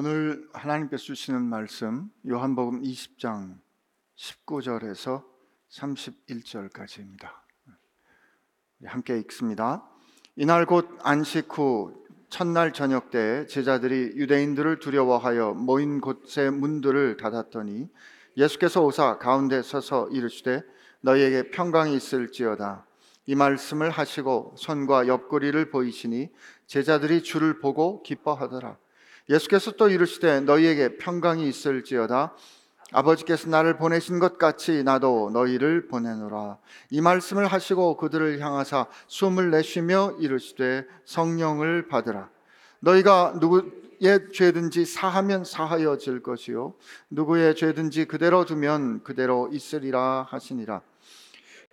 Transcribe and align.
오늘 0.00 0.48
하나님께서 0.52 1.02
주시는 1.02 1.42
말씀 1.42 2.08
요한복음 2.24 2.82
20장 2.82 3.58
19절에서 4.16 5.24
31절까지입니다. 5.70 7.30
함께 8.84 9.18
읽습니다. 9.18 9.84
이날 10.36 10.66
곧 10.66 10.88
안식 11.02 11.48
후 11.58 12.04
첫날 12.30 12.72
저녁 12.72 13.10
때 13.10 13.44
제자들이 13.46 14.12
유대인들을 14.14 14.78
두려워하여 14.78 15.54
모인 15.54 16.00
곳의 16.00 16.52
문들을 16.52 17.16
닫았더니 17.16 17.88
예수께서 18.36 18.84
오사 18.84 19.18
가운데 19.18 19.62
서서 19.62 20.10
이르시되 20.10 20.62
너희에게 21.00 21.50
평강이 21.50 21.96
있을지어다 21.96 22.86
이 23.26 23.34
말씀을 23.34 23.90
하시고 23.90 24.54
손과 24.58 25.08
옆구리를 25.08 25.70
보이시니 25.70 26.30
제자들이 26.68 27.24
주를 27.24 27.58
보고 27.58 28.00
기뻐하더라 28.04 28.78
예수께서 29.28 29.72
또 29.72 29.88
이르시되 29.88 30.40
너희에게 30.40 30.96
평강이 30.96 31.48
있을지어다 31.48 32.34
아버지께서 32.92 33.50
나를 33.50 33.76
보내신 33.76 34.18
것 34.18 34.38
같이 34.38 34.82
나도 34.82 35.30
너희를 35.32 35.88
보내노라. 35.88 36.56
이 36.90 37.00
말씀을 37.00 37.46
하시고 37.46 37.98
그들을 37.98 38.40
향하사 38.40 38.86
숨을 39.08 39.50
내쉬며 39.50 40.16
이르시되 40.20 40.86
성령을 41.04 41.88
받으라. 41.88 42.30
너희가 42.80 43.34
누구의 43.40 44.32
죄든지 44.32 44.86
사하면 44.86 45.44
사하여질 45.44 46.22
것이요 46.22 46.74
누구의 47.10 47.56
죄든지 47.56 48.06
그대로 48.06 48.46
두면 48.46 49.02
그대로 49.02 49.50
있으리라 49.52 50.26
하시니라. 50.30 50.80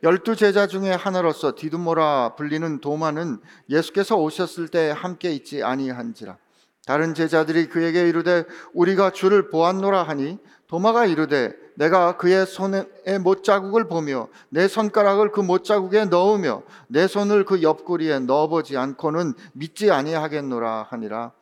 열두 0.04 0.36
제자 0.36 0.68
중에 0.68 0.92
하나로서 0.92 1.56
디두모라 1.56 2.36
불리는 2.36 2.82
도마는 2.82 3.40
예수께서 3.70 4.18
오셨을 4.18 4.68
때 4.68 4.94
함께 4.94 5.32
있지 5.32 5.64
아니한지라. 5.64 6.38
다른 6.86 7.16
제자들이 7.16 7.68
그에게 7.68 8.08
이르되 8.08 8.46
우리가 8.74 9.10
주를 9.10 9.50
보았노라 9.50 10.04
하니 10.04 10.38
도마가 10.68 11.06
이르되 11.06 11.54
내가 11.76 12.18
그의 12.18 12.46
손의 12.46 12.86
못자국을 13.22 13.88
보며 13.88 14.28
내 14.50 14.68
손가락을 14.68 15.32
그 15.32 15.42
못자국에 15.42 16.06
넣으며 16.06 16.64
내 16.88 17.08
손을 17.08 17.44
그 17.44 17.62
옆구리에 17.62 18.20
넣어보지 18.20 18.78
않고는 18.78 19.34
믿지 19.54 19.92
아니하겠노라 19.92 20.88
하니라. 20.90 21.34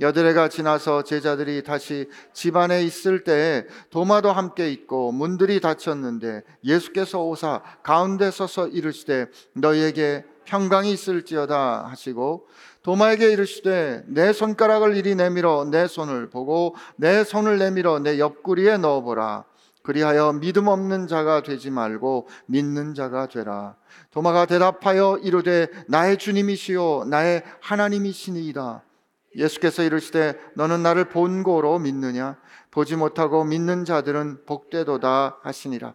여드레가 0.00 0.48
지나서 0.48 1.02
제자들이 1.02 1.62
다시 1.62 2.08
집안에 2.32 2.82
있을 2.82 3.24
때에 3.24 3.66
도마도 3.90 4.32
함께 4.32 4.70
있고 4.72 5.12
문들이 5.12 5.60
닫혔는데 5.60 6.44
예수께서 6.64 7.22
오사 7.22 7.60
가운데 7.82 8.30
서서 8.30 8.68
이르시되 8.68 9.26
너희에게 9.52 10.24
평강이 10.46 10.90
있을지어다 10.92 11.86
하시고 11.88 12.46
도마에게 12.82 13.30
이르시되 13.30 14.04
내 14.06 14.32
손가락을 14.32 14.96
이리 14.96 15.14
내밀어 15.14 15.66
내 15.70 15.86
손을 15.86 16.30
보고 16.30 16.74
내 16.96 17.24
손을 17.24 17.58
내밀어 17.58 18.00
내 18.00 18.18
옆구리에 18.18 18.78
넣어보라. 18.78 19.44
그리하여 19.82 20.32
믿음 20.34 20.68
없는 20.68 21.08
자가 21.08 21.42
되지 21.42 21.70
말고 21.70 22.28
믿는 22.46 22.94
자가 22.94 23.26
되라. 23.26 23.76
도마가 24.10 24.46
대답하여 24.46 25.18
이르되 25.22 25.68
나의 25.88 26.18
주님이시요 26.18 27.04
나의 27.06 27.42
하나님이시니이다. 27.60 28.82
예수께서 29.36 29.82
이르시되 29.82 30.38
너는 30.54 30.82
나를 30.82 31.08
본고로 31.08 31.78
믿느냐 31.78 32.36
보지 32.70 32.96
못하고 32.96 33.44
믿는 33.44 33.84
자들은 33.84 34.44
복되도다 34.44 35.38
하시니라. 35.42 35.94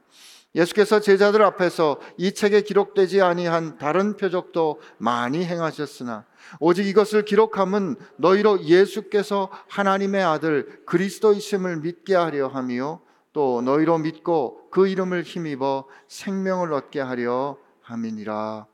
예수께서 0.55 0.99
제자들 0.99 1.43
앞에서 1.43 1.99
이 2.17 2.33
책에 2.33 2.61
기록되지 2.61 3.21
아니한 3.21 3.77
다른 3.77 4.15
표적도 4.17 4.81
많이 4.97 5.45
행하셨으나 5.45 6.25
오직 6.59 6.87
이것을 6.87 7.25
기록함은 7.25 7.95
너희로 8.17 8.63
예수께서 8.63 9.49
하나님의 9.69 10.23
아들 10.23 10.85
그리스도이심을 10.85 11.77
믿게 11.77 12.15
하려 12.15 12.47
함이요 12.47 13.01
또 13.33 13.61
너희로 13.61 13.99
믿고 13.99 14.69
그 14.71 14.87
이름을 14.87 15.23
힘입어 15.23 15.87
생명을 16.07 16.73
얻게 16.73 16.99
하려 16.99 17.57
함이니라 17.81 18.65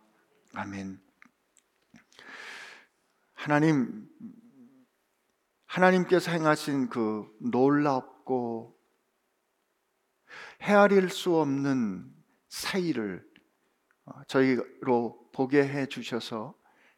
아멘. 0.55 0.99
하나님 3.33 4.07
하나님께서 5.65 6.31
행하신 6.31 6.89
그 6.89 7.25
놀랍고 7.39 8.77
헤아릴 10.61 11.09
수 11.09 11.35
없는 11.35 12.13
사이를 12.47 13.25
어, 14.05 14.23
저희로 14.27 15.29
보게 15.33 15.67
해 15.67 15.87
주셔서 15.87 16.55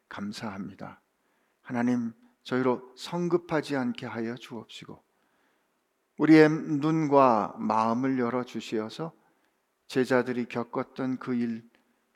감사합니다. 0.08 1.00
하나님, 1.62 2.12
저희로 2.44 2.92
성급하지 2.96 3.76
않게 3.76 4.06
하여 4.06 4.34
주옵시고, 4.36 5.02
우리의 6.18 6.48
눈과 6.48 7.56
마음을 7.58 8.18
열어 8.18 8.44
주시어서 8.44 9.12
제자들이 9.88 10.46
겪었던 10.46 11.18
그 11.18 11.34
일, 11.34 11.68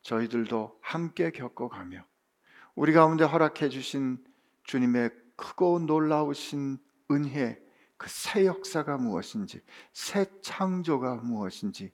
저희들도 0.03 0.79
함께 0.81 1.31
겪어가며, 1.31 2.05
우리 2.75 2.93
가운데 2.93 3.25
허락해 3.25 3.69
주신 3.69 4.25
주님의 4.65 5.11
크고 5.37 5.81
놀라우신 5.81 6.79
은혜, 7.11 7.61
그 7.97 8.09
새 8.09 8.47
역사가 8.47 8.97
무엇인지, 8.97 9.61
새 9.93 10.25
창조가 10.41 11.17
무엇인지 11.17 11.93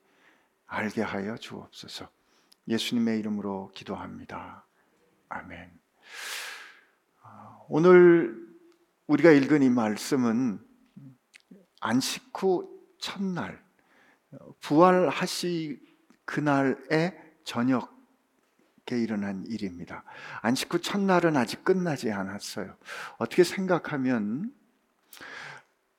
알게 0.67 1.03
하여 1.03 1.37
주옵소서. 1.37 2.09
예수님의 2.69 3.19
이름으로 3.19 3.73
기도합니다. 3.75 4.67
아멘. 5.28 5.85
오늘 7.69 8.47
우리가 9.06 9.31
읽은 9.33 9.62
이 9.62 9.71
말씀은 9.71 10.61
안식 11.81 12.31
후 12.34 12.69
첫날 12.99 13.62
부활하시 14.61 15.81
그날의 16.25 17.16
저녁에 17.45 17.87
일어난 18.91 19.45
일입니다. 19.47 20.05
안식 20.43 20.72
후 20.72 20.81
첫날은 20.81 21.37
아직 21.37 21.65
끝나지 21.65 22.12
않았어요. 22.12 22.77
어떻게 23.19 23.45
생각하면 23.45 24.53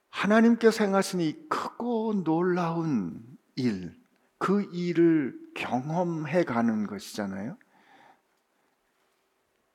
하나님께서 0.09 0.84
행하신 0.84 1.22
이 1.22 1.47
크고 1.50 2.23
놀라운 2.23 3.23
일, 3.56 3.96
그 4.38 4.63
일을 4.73 5.38
경험해 5.56 6.44
가는 6.44 6.88
것이잖아요. 6.88 7.57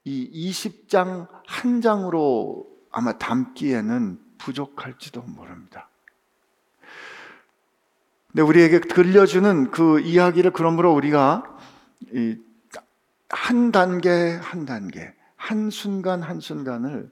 이 0.05 0.51
20장 0.51 1.29
한 1.47 1.81
장으로 1.81 2.67
아마 2.91 3.17
담기에는 3.19 4.21
부족할지도 4.39 5.23
모릅니다. 5.23 5.89
근데 8.29 8.43
우리에게 8.43 8.81
들려주는 8.81 9.71
그 9.71 10.01
이야기를 10.01 10.53
그러므로 10.53 10.93
우리가 10.95 11.57
한 13.29 13.73
단계 13.73 14.37
한 14.37 14.65
단계, 14.67 15.15
한 15.37 15.71
순간 15.71 16.23
한 16.23 16.41
순간을 16.41 17.11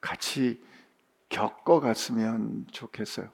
같이 0.00 0.62
겪어갔으면 1.28 2.66
좋겠어요. 2.70 3.28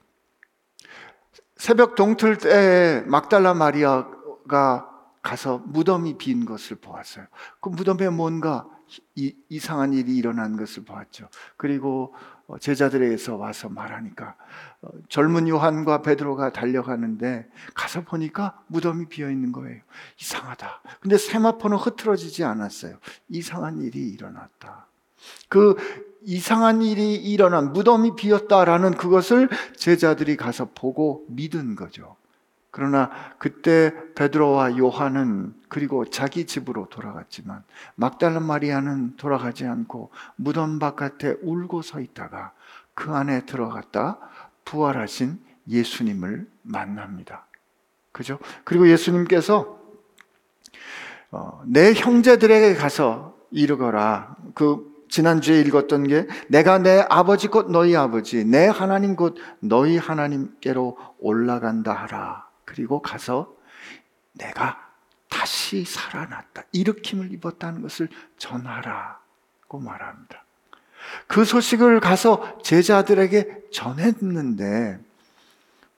새벽 1.57 1.95
동틀 1.95 2.39
때 2.39 3.05
막달라 3.07 3.55
마리아가 3.55 4.89
가서 5.23 5.59
무덤이 5.67 6.19
빈 6.19 6.45
것을 6.45 6.77
보았어요. 6.77 7.27
그 7.61 7.69
무덤에 7.69 8.09
뭔가 8.09 8.67
이, 9.15 9.35
이상한 9.49 9.93
일이 9.93 10.17
일어난 10.17 10.57
것을 10.57 10.85
보았죠. 10.85 11.29
그리고 11.57 12.15
어, 12.47 12.59
제자들에게서 12.59 13.37
와서 13.37 13.69
말하니까 13.69 14.37
어, 14.83 14.89
젊은 15.09 15.49
요한과 15.49 16.03
베드로가 16.03 16.53
달려가는데 16.53 17.49
가서 17.75 18.03
보니까 18.03 18.63
무덤이 18.67 19.07
비어 19.09 19.31
있는 19.31 19.53
거예요. 19.53 19.81
이상하다. 20.21 20.83
근데 21.01 21.17
세마포는 21.17 21.79
흐트러지지 21.79 22.45
않았어요. 22.45 22.99
이상한 23.29 23.81
일이 23.81 24.09
일어났다. 24.09 24.87
그 25.49 25.77
이상한 26.23 26.83
일이 26.83 27.15
일어난 27.15 27.73
무덤이 27.73 28.17
비었다라는 28.17 28.97
그것을 28.97 29.49
제자들이 29.77 30.37
가서 30.37 30.71
보고 30.75 31.25
믿은 31.29 31.75
거죠. 31.75 32.17
그러나 32.73 33.11
그때 33.39 33.93
베드로와 34.15 34.79
요한은 34.79 35.55
그리고 35.69 36.07
자기 36.07 36.47
집으로 36.47 36.89
돌아갔지만 36.89 37.63
막달라 37.95 38.41
마리아는 38.41 39.17
돌아가지 39.19 39.67
않고 39.67 40.11
무덤 40.37 40.79
바깥에 40.79 41.37
울고 41.43 41.83
서 41.83 42.01
있다가 42.01 42.53
그 42.95 43.13
안에 43.13 43.45
들어갔다 43.45 44.19
부활하신 44.65 45.39
예수님을 45.69 46.49
만납니다. 46.63 47.47
그죠? 48.11 48.39
그리고 48.65 48.89
예수님께서 48.89 49.79
어, 51.31 51.63
내 51.67 51.93
형제들에게 51.93 52.75
가서 52.75 53.37
이르거라. 53.51 54.35
그 54.55 54.91
지난주에 55.11 55.61
읽었던 55.61 56.09
게 56.09 56.27
내가 56.49 56.79
내 56.79 57.05
아버지 57.11 57.49
곧 57.49 57.71
너희 57.71 57.95
아버지, 57.95 58.47
내 58.47 58.67
하나님 58.67 59.15
곧 59.15 59.37
너희 59.61 59.99
하나님께로 59.99 60.97
올라간다 61.19 61.93
하라. 61.93 62.52
그리고 62.73 63.03
가서 63.03 63.55
내가 64.33 64.91
다시 65.29 65.85
살아났다. 65.85 66.65
일으킴을 66.73 67.33
입었다는 67.33 67.83
것을 67.83 68.09
전하라고 68.39 69.79
말합니다. 69.79 70.45
그 71.27 71.45
소식을 71.45 72.01
가서 72.01 72.59
제자들에게 72.63 73.71
전했는데 73.71 74.99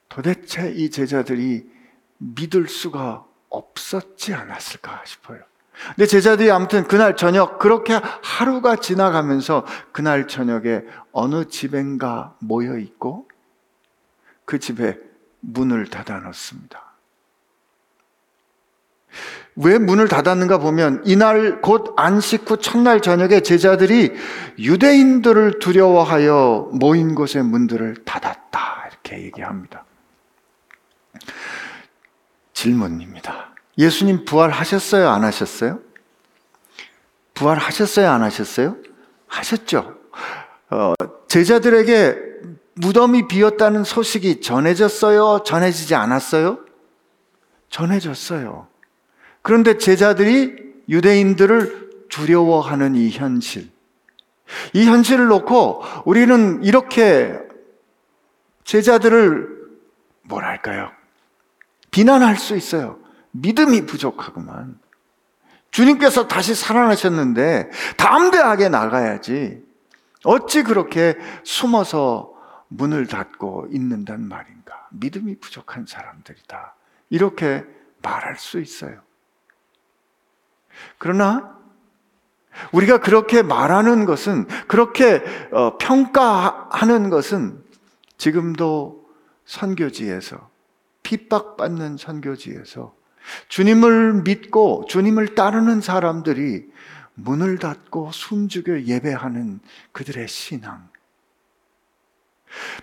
도대체 0.09 0.73
이 0.73 0.91
제자들이 0.91 1.71
믿을 2.19 2.69
수가 2.69 3.25
없었지 3.51 4.35
않았을까 4.35 5.03
싶어요. 5.05 5.41
근데 5.89 6.07
제자들이 6.07 6.51
아무튼 6.51 6.85
그날 6.89 7.17
저녁 7.17 7.59
그렇게 7.59 7.95
하루가 7.95 8.77
지나가면서 8.77 9.65
그날 9.93 10.27
저녁에 10.27 10.83
어느 11.13 11.47
집엔가 11.47 12.37
모여 12.41 12.79
있고 12.79 13.29
그 14.45 14.59
집에 14.59 14.99
문을 15.47 15.87
닫아 15.87 16.19
놓습니다. 16.21 16.95
왜 19.57 19.79
문을 19.79 20.09
닫았는가 20.09 20.59
보면 20.59 21.03
이날 21.05 21.61
곧 21.61 21.95
안식 21.97 22.51
후 22.51 22.57
첫날 22.59 23.01
저녁에 23.01 23.41
제자들이 23.41 24.13
유대인들을 24.59 25.61
두려워하여 25.61 26.71
모인 26.73 27.15
곳의 27.15 27.45
문들을 27.45 28.05
닫았다. 28.05 28.89
이렇게 28.91 29.23
얘기합니다. 29.23 29.85
질문입니다. 32.53 33.55
예수님 33.79 34.25
부활하셨어요? 34.25 35.09
안 35.09 35.23
하셨어요? 35.23 35.79
부활하셨어요? 37.35 38.11
안 38.11 38.23
하셨어요? 38.23 38.77
하셨죠. 39.29 39.97
어, 40.71 40.95
제자들에게 41.29 42.17
무덤이 42.75 43.29
비었다는 43.29 43.85
소식이 43.85 44.41
전해졌어요? 44.41 45.43
전해지지 45.45 45.95
않았어요? 45.95 46.59
전해졌어요. 47.71 48.67
그런데 49.43 49.79
제자들이 49.79 50.57
유대인들을 50.89 52.07
두려워하는 52.09 52.95
이 52.95 53.11
현실. 53.11 53.71
이 54.73 54.87
현실을 54.87 55.27
놓고 55.27 55.83
우리는 56.05 56.63
이렇게 56.63 57.39
제자들을 58.65 59.49
뭐랄까요? 60.23 60.91
비난할 61.91 62.37
수 62.37 62.57
있어요. 62.57 62.99
믿음이 63.33 63.87
부족하구만. 63.87 64.79
주님께서 65.71 66.29
다시 66.29 66.55
살아나셨는데 66.55 67.71
담대하게 67.97 68.69
나가야지. 68.69 69.63
어찌 70.25 70.63
그렇게 70.63 71.17
숨어서 71.43 72.34
문을 72.77 73.07
닫고 73.07 73.69
있는단 73.71 74.27
말인가? 74.27 74.89
믿음이 74.91 75.39
부족한 75.39 75.87
사람들이다. 75.87 76.75
이렇게 77.11 77.65
말할 78.03 78.37
수 78.37 78.61
있어요. 78.61 79.01
그러나 80.99 81.57
우리가 82.73 82.99
그렇게 82.99 83.43
말하는 83.43 84.05
것은 84.05 84.47
그렇게 84.69 85.23
어, 85.53 85.79
평가하는 85.79 87.11
것은 87.11 87.63
지금도 88.17 89.05
선교지에서 89.45 90.51
핍박받는 91.03 91.97
선교지에서 91.97 92.95
주님을 93.49 94.23
믿고 94.23 94.85
주님을 94.89 95.35
따르는 95.35 95.81
사람들이 95.81 96.67
문을 97.15 97.59
닫고 97.59 98.11
숨죽여 98.13 98.83
예배하는 98.83 99.61
그들의 99.93 100.27
신앙. 100.29 100.89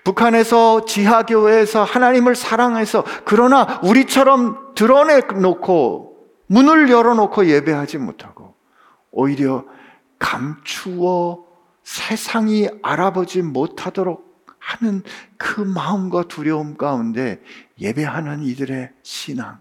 북한에서 0.04 0.86
지하교회에서 0.86 1.84
하나님을 1.84 2.36
사랑해서 2.36 3.04
그러나 3.26 3.80
우리처럼 3.84 4.74
드러내놓고 4.76 6.12
문을 6.48 6.90
열어놓고 6.90 7.48
예배하지 7.48 7.98
못하고 7.98 8.56
오히려 9.12 9.66
감추어 10.20 11.46
세상이 11.84 12.70
알아보지 12.82 13.42
못하도록 13.42 14.32
하는 14.60 15.04
그 15.38 15.62
마음과 15.62 16.24
두려움 16.24 16.78
가운데 16.78 17.42
예배하는 17.80 18.44
이들의 18.44 18.92
신앙. 19.02 19.60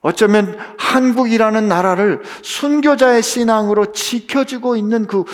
어쩌면 0.00 0.58
한국이라는 0.78 1.68
나라를 1.68 2.22
순교자의 2.42 3.22
신앙으로 3.22 3.92
지켜주고 3.92 4.76
있는 4.76 5.06
그 5.06 5.24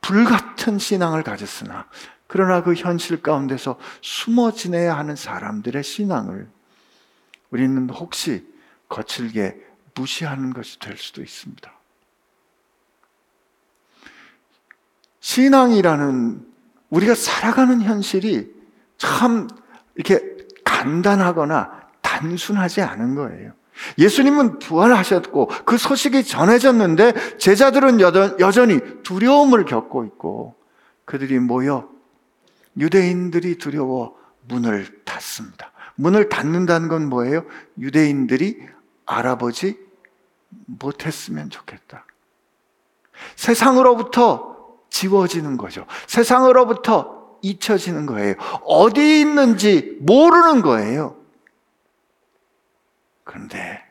불같은 0.00 0.78
신앙을 0.78 1.22
가졌으나 1.22 1.86
그러나 2.36 2.62
그 2.62 2.74
현실 2.74 3.22
가운데서 3.22 3.78
숨어 4.02 4.52
지내야 4.52 4.94
하는 4.94 5.16
사람들의 5.16 5.82
신앙을 5.82 6.46
우리는 7.48 7.88
혹시 7.88 8.46
거칠게 8.90 9.56
무시하는 9.94 10.52
것이 10.52 10.78
될 10.78 10.98
수도 10.98 11.22
있습니다. 11.22 11.72
신앙이라는 15.20 16.46
우리가 16.90 17.14
살아가는 17.14 17.80
현실이 17.80 18.52
참 18.98 19.48
이렇게 19.94 20.20
간단하거나 20.62 21.88
단순하지 22.02 22.82
않은 22.82 23.14
거예요. 23.14 23.52
예수님은 23.96 24.58
부활하셨고 24.58 25.46
그 25.64 25.78
소식이 25.78 26.24
전해졌는데 26.24 27.38
제자들은 27.38 28.00
여전히 28.02 28.78
두려움을 29.04 29.64
겪고 29.64 30.04
있고 30.04 30.54
그들이 31.06 31.38
모여 31.38 31.95
유대인들이 32.78 33.58
두려워 33.58 34.16
문을 34.48 35.04
닫습니다. 35.04 35.72
문을 35.96 36.28
닫는다는 36.28 36.88
건 36.88 37.08
뭐예요? 37.08 37.44
유대인들이 37.78 38.60
알아보지 39.06 39.78
못했으면 40.66 41.50
좋겠다. 41.50 42.06
세상으로부터 43.34 44.56
지워지는 44.90 45.56
거죠. 45.56 45.86
세상으로부터 46.06 47.38
잊혀지는 47.42 48.06
거예요. 48.06 48.34
어디 48.64 49.20
있는지 49.20 49.96
모르는 50.00 50.62
거예요. 50.62 51.16
그런데 53.24 53.82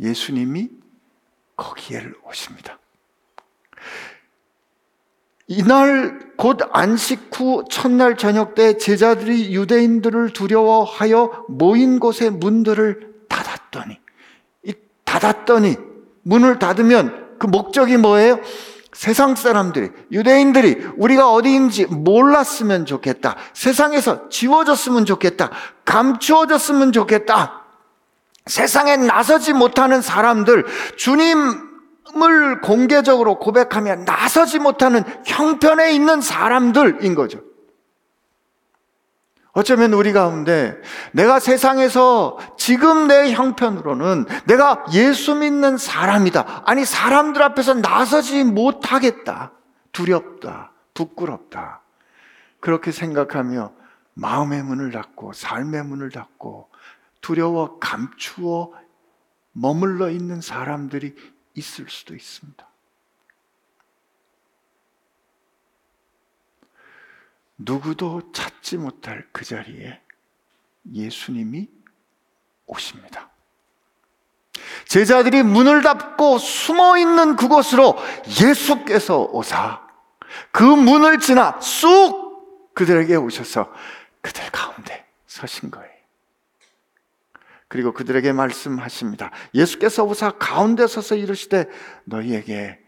예수님이 0.00 0.70
거기에 1.56 2.04
오십니다. 2.24 2.78
이날 5.48 6.18
곧 6.36 6.58
안식 6.72 7.30
후 7.32 7.64
첫날 7.70 8.16
저녁 8.16 8.54
때 8.54 8.76
제자들이 8.76 9.54
유대인들을 9.54 10.32
두려워하여 10.32 11.46
모인 11.48 12.00
곳의 12.00 12.30
문들을 12.30 13.14
닫았더니 13.28 13.98
이 14.64 14.74
닫았더니 15.04 15.76
문을 16.22 16.58
닫으면 16.58 17.36
그 17.38 17.46
목적이 17.46 17.96
뭐예요? 17.98 18.40
세상 18.92 19.36
사람들이, 19.36 19.90
유대인들이 20.10 20.86
우리가 20.96 21.30
어디인지 21.30 21.84
몰랐으면 21.86 22.86
좋겠다. 22.86 23.36
세상에서 23.52 24.30
지워졌으면 24.30 25.04
좋겠다. 25.04 25.50
감추어졌으면 25.84 26.92
좋겠다. 26.92 27.62
세상에 28.46 28.96
나서지 28.96 29.52
못하는 29.52 30.00
사람들, 30.00 30.64
주님 30.96 31.65
을 32.22 32.60
공개적으로 32.60 33.38
고백하며 33.38 33.96
나서지 34.04 34.58
못하는 34.58 35.04
형편에 35.24 35.92
있는 35.92 36.20
사람들인 36.20 37.14
거죠. 37.14 37.40
어쩌면 39.52 39.94
우리 39.94 40.12
가운데 40.12 40.78
내가 41.12 41.40
세상에서 41.40 42.36
지금 42.58 43.06
내 43.08 43.32
형편으로는 43.32 44.26
내가 44.46 44.84
예수 44.92 45.34
믿는 45.34 45.78
사람이다. 45.78 46.62
아니, 46.66 46.84
사람들 46.84 47.42
앞에서 47.42 47.74
나서지 47.74 48.44
못하겠다. 48.44 49.52
두렵다. 49.92 50.72
부끄럽다. 50.92 51.80
그렇게 52.60 52.92
생각하며 52.92 53.72
마음의 54.12 54.62
문을 54.62 54.90
닫고 54.90 55.32
삶의 55.32 55.84
문을 55.84 56.10
닫고 56.10 56.68
두려워 57.20 57.78
감추어 57.78 58.72
머물러 59.52 60.10
있는 60.10 60.40
사람들이 60.40 61.14
있을 61.56 61.88
수도 61.88 62.14
있습니다. 62.14 62.66
누구도 67.58 68.32
찾지 68.32 68.76
못할 68.76 69.26
그 69.32 69.44
자리에 69.44 70.00
예수님이 70.92 71.68
오십니다. 72.66 73.30
제자들이 74.86 75.42
문을 75.42 75.82
닫고 75.82 76.38
숨어 76.38 76.98
있는 76.98 77.36
그곳으로 77.36 77.96
예수께서 78.40 79.22
오사 79.22 79.86
그 80.52 80.62
문을 80.62 81.18
지나 81.18 81.60
쑥 81.60 82.74
그들에게 82.74 83.16
오셔서 83.16 83.72
그들 84.20 84.50
가운데 84.50 85.06
서신 85.26 85.70
거예요. 85.70 85.95
그리고 87.68 87.92
그들에게 87.92 88.32
말씀하십니다. 88.32 89.30
예수께서 89.54 90.04
오사 90.04 90.32
가운데 90.32 90.86
서서 90.86 91.16
이르시되 91.16 91.66
너희에게 92.04 92.80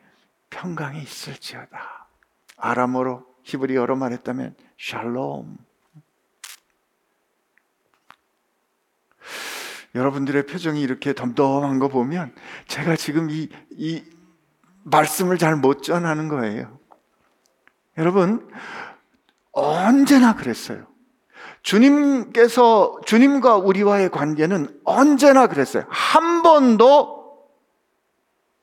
평강이 0.51 1.03
있을지어다. 1.03 2.09
아람어로 2.57 3.27
히브리어로 3.45 3.97
말했다면 3.97 4.57
샬롬. 4.79 5.57
여러분들의 9.95 10.47
표정이 10.47 10.81
이렇게 10.81 11.15
덤덤한 11.15 11.79
거 11.79 11.89
보면 11.89 12.35
제가 12.67 12.97
지금 12.97 13.31
이, 13.31 13.49
이 13.71 14.05
말씀을 14.85 15.39
잘 15.39 15.57
못 15.57 15.83
전하는 15.83 16.29
거예요. 16.29 16.79
여러분, 17.97 18.49
언제나 19.53 20.37
그랬어요. 20.37 20.88
주님께서, 21.69 22.99
주님과 23.05 23.57
우리와의 23.57 24.09
관계는 24.09 24.81
언제나 24.85 25.49
그랬어요. 25.49 25.85
한 25.91 26.41
번도 26.43 27.47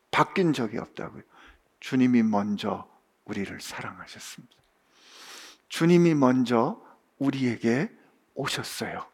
바뀐 0.09 0.53
적이 0.53 0.79
없다고요. 0.79 1.21
주님이 1.81 2.23
먼저 2.23 2.87
우리를 3.25 3.61
사랑하셨습니다. 3.61 4.55
주님이 5.69 6.15
먼저 6.15 6.81
우리에게 7.19 7.91
오셨어요. 8.33 9.05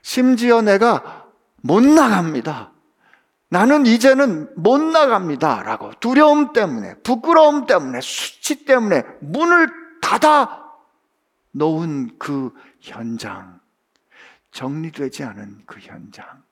심지어 0.00 0.62
내가 0.62 1.26
못 1.56 1.82
나갑니다. 1.82 2.70
나는 3.48 3.84
이제는 3.84 4.48
못 4.54 4.80
나갑니다. 4.80 5.64
라고 5.64 5.90
두려움 5.98 6.52
때문에, 6.52 6.94
부끄러움 7.02 7.66
때문에, 7.66 8.00
수치 8.00 8.64
때문에 8.64 9.02
문을 9.22 9.68
닫아 10.02 10.68
놓은 11.50 12.16
그 12.20 12.52
현장, 12.80 13.60
정리되지 14.50 15.24
않은 15.24 15.64
그 15.66 15.80
현장, 15.80 16.42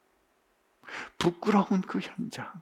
부끄러운 1.18 1.80
그 1.82 1.98
현장, 2.00 2.52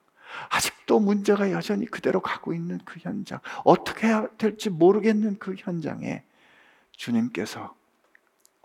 아직도 0.51 1.01
문제가 1.01 1.51
여전히 1.51 1.87
그대로 1.87 2.21
가고 2.21 2.53
있는 2.53 2.79
그 2.85 2.99
현장, 3.01 3.41
어떻게 3.65 4.09
해야 4.09 4.27
될지 4.37 4.71
모르겠는 4.71 5.39
그 5.39 5.55
현장에 5.57 6.25
주님께서 6.93 7.77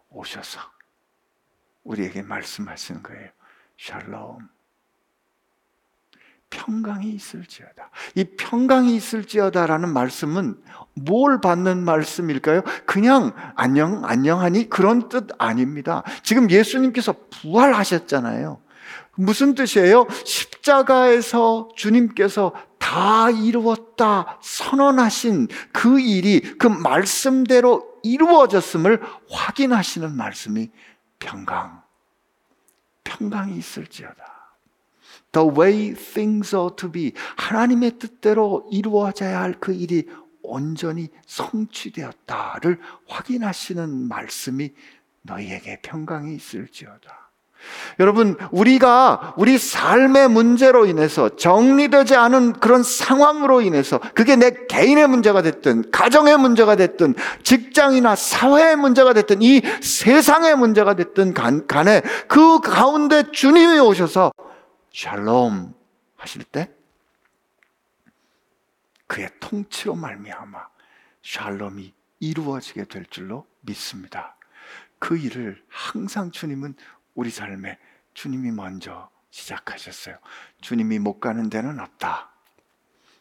오셔서 0.09 0.59
우리에게 1.83 2.21
말씀하시는 2.21 3.03
거예요. 3.03 3.29
샬롬. 3.77 4.58
평강이 6.49 7.09
있을지어다. 7.09 7.91
이 8.15 8.23
평강이 8.23 8.95
있을지어다라는 8.95 9.89
말씀은 9.89 10.55
뭘 10.93 11.41
받는 11.41 11.83
말씀일까요? 11.83 12.63
그냥 12.85 13.33
안녕, 13.55 14.03
안녕하니 14.03 14.69
그런 14.69 15.09
뜻 15.09 15.27
아닙니다. 15.37 16.03
지금 16.23 16.49
예수님께서 16.49 17.15
부활하셨잖아요. 17.29 18.61
무슨 19.15 19.53
뜻이에요? 19.53 20.07
십자가에서 20.25 21.69
주님께서 21.75 22.53
다 22.77 23.29
이루었다 23.29 24.39
선언하신 24.41 25.49
그 25.71 25.99
일이 25.99 26.41
그 26.57 26.67
말씀대로 26.67 27.85
이루어졌음을 28.01 29.01
확인하시는 29.29 30.15
말씀이 30.15 30.71
평강. 31.19 31.83
평강이 33.03 33.57
있을지어다. 33.57 34.38
The 35.31 35.47
way 35.47 35.93
things 35.93 36.55
ought 36.55 36.75
to 36.77 36.91
be. 36.91 37.13
하나님의 37.37 37.99
뜻대로 37.99 38.67
이루어져야 38.71 39.41
할 39.41 39.53
그 39.59 39.73
일이 39.73 40.07
온전히 40.41 41.09
성취되었다를 41.27 42.79
확인하시는 43.07 44.07
말씀이 44.07 44.71
너희에게 45.21 45.79
평강이 45.81 46.33
있을지어다. 46.35 47.29
여러분, 47.99 48.37
우리가 48.51 49.33
우리 49.37 49.57
삶의 49.57 50.29
문제로 50.29 50.85
인해서 50.85 51.35
정리되지 51.35 52.15
않은 52.15 52.53
그런 52.53 52.83
상황으로 52.83 53.59
인해서 53.59 53.99
그게 54.15 54.37
내 54.37 54.51
개인의 54.67 55.07
문제가 55.07 55.41
됐든, 55.41 55.91
가정의 55.91 56.37
문제가 56.37 56.77
됐든, 56.77 57.15
직장이나 57.43 58.15
사회의 58.15 58.77
문제가 58.77 59.11
됐든, 59.11 59.41
이 59.41 59.61
세상의 59.81 60.55
문제가 60.55 60.93
됐든 60.95 61.33
간에 61.33 62.01
그 62.29 62.61
가운데 62.61 63.29
주님이 63.29 63.77
오셔서 63.79 64.31
샬롬 64.99 65.73
하실 66.15 66.43
때 66.43 66.73
그의 69.07 69.29
통치로 69.39 69.95
말미암아 69.95 70.67
샬롬이 71.23 71.93
이루어지게 72.19 72.85
될 72.85 73.05
줄로 73.05 73.47
믿습니다. 73.61 74.35
그 74.99 75.17
일을 75.17 75.63
항상 75.69 76.31
주님은 76.31 76.75
우리 77.15 77.29
삶에 77.29 77.79
주님이 78.13 78.51
먼저 78.51 79.09
시작하셨어요. 79.31 80.17
주님이 80.61 80.99
못 80.99 81.19
가는 81.19 81.49
데는 81.49 81.79
없다. 81.79 82.31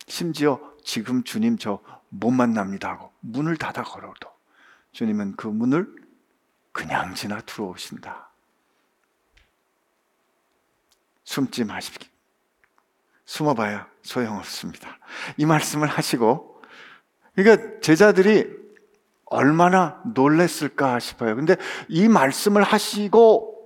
심지어 0.06 0.61
지금 0.82 1.23
주님 1.23 1.58
저 1.58 1.99
못 2.11 2.30
만납니다 2.30 2.90
하고 2.90 3.12
문을 3.20 3.56
닫아 3.56 3.82
걸어도 3.82 4.30
주님은 4.92 5.37
그 5.37 5.47
문을 5.47 5.94
그냥 6.73 7.14
지나 7.14 7.40
들어오신다. 7.40 8.27
숨지 11.28 11.62
마십시오. 11.62 12.08
숨어봐야 13.26 13.87
소용없습니다. 14.00 14.99
이 15.37 15.44
말씀을 15.44 15.87
하시고, 15.87 16.62
그러니까 17.35 17.80
제자들이 17.80 18.47
얼마나 19.26 20.00
놀랬을까 20.14 20.99
싶어요. 21.00 21.37
근데 21.37 21.56
이 21.88 22.08
말씀을 22.08 22.62
하시고, 22.62 23.56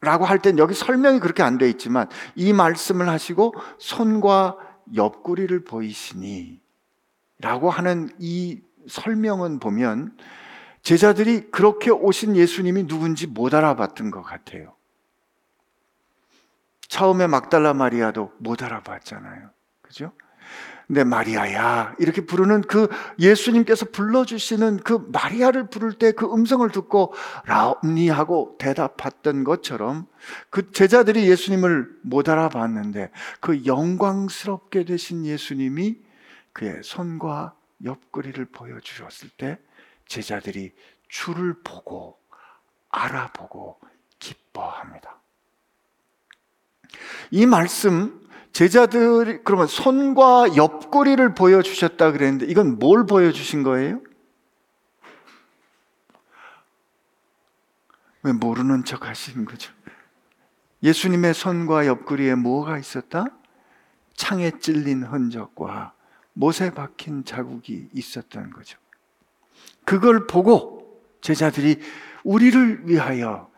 라고 0.00 0.24
할 0.24 0.38
땐 0.38 0.58
여기 0.58 0.74
설명이 0.74 1.18
그렇게 1.18 1.42
안 1.42 1.58
돼 1.58 1.68
있지만, 1.70 2.08
이 2.36 2.52
말씀을 2.52 3.08
하시고, 3.08 3.54
손과 3.78 4.56
옆구리를 4.94 5.64
보이시니, 5.64 6.60
라고 7.40 7.68
하는 7.68 8.10
이 8.20 8.60
설명은 8.86 9.58
보면, 9.58 10.16
제자들이 10.82 11.50
그렇게 11.50 11.90
오신 11.90 12.36
예수님이 12.36 12.86
누군지 12.86 13.26
못 13.26 13.54
알아봤던 13.54 14.12
것 14.12 14.22
같아요. 14.22 14.76
처음에 16.92 17.26
막달라 17.26 17.72
마리아도 17.72 18.32
못 18.36 18.62
알아봤잖아요. 18.62 19.48
그죠? 19.80 20.12
근데 20.86 21.04
마리아야 21.04 21.94
이렇게 21.98 22.26
부르는 22.26 22.60
그 22.60 22.86
예수님께서 23.18 23.86
불러주시는 23.86 24.80
그 24.84 25.08
마리아를 25.10 25.70
부를 25.70 25.94
때 25.94 26.12
그 26.12 26.30
음성을 26.30 26.68
듣고 26.68 27.14
라옵니 27.46 28.10
하고 28.10 28.56
대답했던 28.58 29.42
것처럼 29.42 30.06
그 30.50 30.70
제자들이 30.70 31.30
예수님을 31.30 31.88
못 32.02 32.28
알아봤는데 32.28 33.10
그 33.40 33.64
영광스럽게 33.64 34.84
되신 34.84 35.24
예수님이 35.24 35.96
그의 36.52 36.82
손과 36.82 37.54
옆구리를 37.82 38.44
보여주셨을 38.44 39.30
때 39.38 39.58
제자들이 40.08 40.74
주를 41.08 41.54
보고 41.64 42.18
알아보고 42.90 43.80
기뻐합니다. 44.18 45.21
이 47.30 47.46
말씀 47.46 48.20
제자들이 48.52 49.40
그러면 49.44 49.66
손과 49.66 50.56
옆구리를 50.56 51.34
보여주셨다 51.34 52.12
그랬는데 52.12 52.46
이건 52.46 52.78
뭘 52.78 53.06
보여주신 53.06 53.62
거예요? 53.62 54.00
왜 58.22 58.32
모르는 58.32 58.84
척 58.84 59.06
하시는 59.06 59.44
거죠? 59.44 59.72
예수님의 60.82 61.34
손과 61.34 61.86
옆구리에 61.86 62.34
뭐가 62.34 62.78
있었다? 62.78 63.26
창에 64.14 64.50
찔린 64.58 65.04
흔적과 65.04 65.94
못에 66.34 66.70
박힌 66.70 67.24
자국이 67.24 67.88
있었던 67.92 68.50
거죠. 68.50 68.78
그걸 69.84 70.26
보고 70.26 71.02
제자들이 71.20 71.80
우리를 72.24 72.88
위하여 72.88 73.50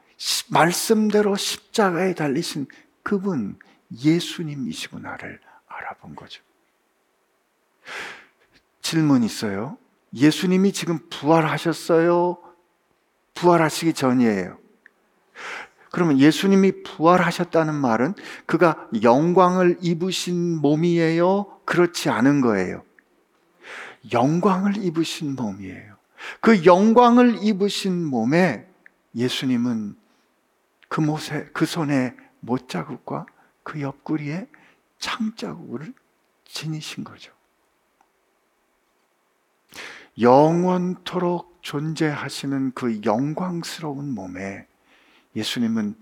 말씀대로 0.48 1.36
십자가에 1.36 2.14
달리신 2.14 2.66
그분 3.04 3.56
예수님이시구나를 3.92 5.38
알아본 5.68 6.16
거죠. 6.16 6.42
질문 8.82 9.22
있어요. 9.22 9.78
예수님이 10.14 10.72
지금 10.72 10.98
부활하셨어요? 11.10 12.38
부활하시기 13.34 13.92
전이에요. 13.92 14.58
그러면 15.90 16.18
예수님이 16.18 16.82
부활하셨다는 16.82 17.74
말은 17.74 18.14
그가 18.46 18.88
영광을 19.02 19.78
입으신 19.80 20.56
몸이에요? 20.60 21.60
그렇지 21.64 22.10
않은 22.10 22.40
거예요. 22.40 22.82
영광을 24.12 24.76
입으신 24.76 25.36
몸이에요. 25.36 25.94
그 26.40 26.64
영광을 26.64 27.38
입으신 27.42 28.04
몸에 28.04 28.66
예수님은 29.14 29.96
그 30.88 31.00
못에, 31.00 31.48
그 31.52 31.66
손에 31.66 32.14
못 32.44 32.68
자국과 32.68 33.26
그 33.62 33.80
옆구리에 33.80 34.46
창 34.98 35.34
자국을 35.34 35.92
지니신 36.44 37.04
거죠. 37.04 37.32
영원토록 40.20 41.58
존재하시는 41.62 42.72
그 42.74 43.00
영광스러운 43.04 44.14
몸에 44.14 44.66
예수님은 45.34 45.96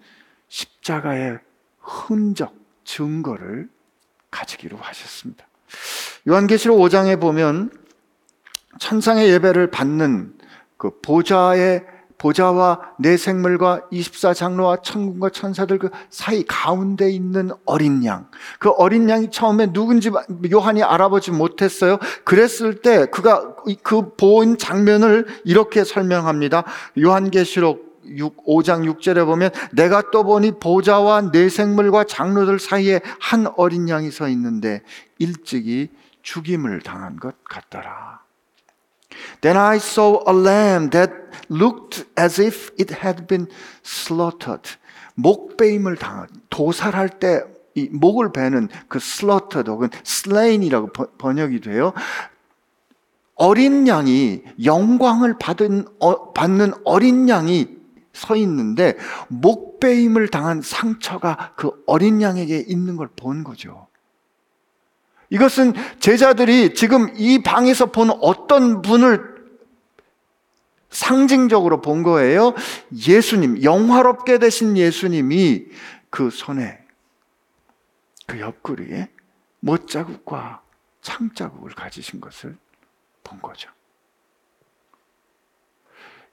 십자가의 0.49 1.39
흔적, 1.79 2.55
증거를 2.85 3.71
가지기로 4.31 4.77
하셨습니다. 4.77 5.47
요한계시록 6.29 6.79
5장에 6.79 7.21
보면 7.21 7.71
천상의 8.79 9.31
예배를 9.31 9.71
받는 9.71 10.37
그 10.77 11.01
보좌에 11.01 11.85
보좌와 12.23 12.79
내 12.99 13.17
생물과 13.17 13.89
24장로와 13.91 14.85
천군과 14.85 15.31
천사들 15.31 15.79
그 15.81 15.91
사이 16.09 16.45
가운데 16.47 17.11
있는 17.11 17.51
어린 17.65 18.05
양. 18.05 18.29
그 18.61 18.71
어린 18.71 19.11
양이 19.11 19.29
처음에 19.29 19.73
누군지 19.73 20.09
요한이 20.53 20.85
알아보지 20.85 21.33
못했어요. 21.33 21.99
그랬을 22.25 22.81
때 22.81 23.07
그가 23.07 23.57
그 23.83 24.13
본 24.17 24.57
장면을 24.57 25.27
이렇게 25.45 25.83
설명합니다. 25.83 26.65
요한계시록 26.97 28.01
6, 28.07 28.45
5장 28.47 28.89
6절에 28.93 29.25
보면 29.25 29.51
내가 29.73 30.11
또 30.13 30.23
보니 30.23 30.61
보좌와 30.61 31.33
내 31.33 31.49
생물과 31.49 32.05
장로들 32.05 32.61
사이에 32.61 33.01
한 33.21 33.49
어린 33.57 33.89
양이 33.89 34.13
서 34.13 34.29
있는데 34.29 34.83
일찍이 35.19 35.89
죽임을 36.23 36.83
당한 36.83 37.17
것 37.17 37.35
같더라. 37.45 38.22
Then 39.41 39.57
I 39.57 39.77
saw 39.79 40.23
a 40.27 40.33
lamb 40.33 40.91
that 40.91 41.13
looked 41.49 42.05
as 42.19 42.41
if 42.41 42.71
it 42.79 42.95
had 42.95 43.27
been 43.27 43.49
slaughtered. 43.85 44.77
목베임을 45.15 45.97
당한 45.97 46.29
도살할 46.51 47.21
때 47.21 47.43
이 47.75 47.89
목을 47.91 48.33
베는 48.33 48.69
그 48.89 48.99
slaughtered 48.99 49.71
혹은 49.71 49.89
slain이라고 50.05 50.93
번역이 51.17 51.61
돼요. 51.61 51.93
어린 53.35 53.89
양이 53.89 54.43
영광을 54.63 55.39
받은 55.39 55.87
어, 55.99 56.33
받는 56.33 56.75
어린 56.85 57.29
양이 57.29 57.67
서 58.13 58.37
있는데 58.37 58.99
목베임을 59.29 60.29
당한 60.29 60.61
상처가 60.61 61.53
그 61.57 61.71
어린 61.87 62.21
양에게 62.21 62.65
있는 62.69 62.97
걸 62.97 63.09
본 63.17 63.43
거죠. 63.43 63.87
이것은 65.33 65.73
제자들이 65.99 66.75
지금 66.75 67.11
이 67.17 67.43
방에서 67.43 67.87
본 67.87 68.11
어떤 68.21 68.83
분을 68.83 69.33
상징적으로 70.91 71.81
본 71.81 72.03
거예요. 72.03 72.53
예수님, 72.95 73.63
영화롭게 73.63 74.39
되신 74.39 74.77
예수님이 74.77 75.69
그 76.11 76.29
손에, 76.29 76.85
그 78.27 78.41
옆구리에 78.41 79.09
못자국과 79.61 80.61
창자국을 81.01 81.73
가지신 81.77 82.21
것을 82.21 82.59
본 83.25 83.41
거죠. 83.41 83.71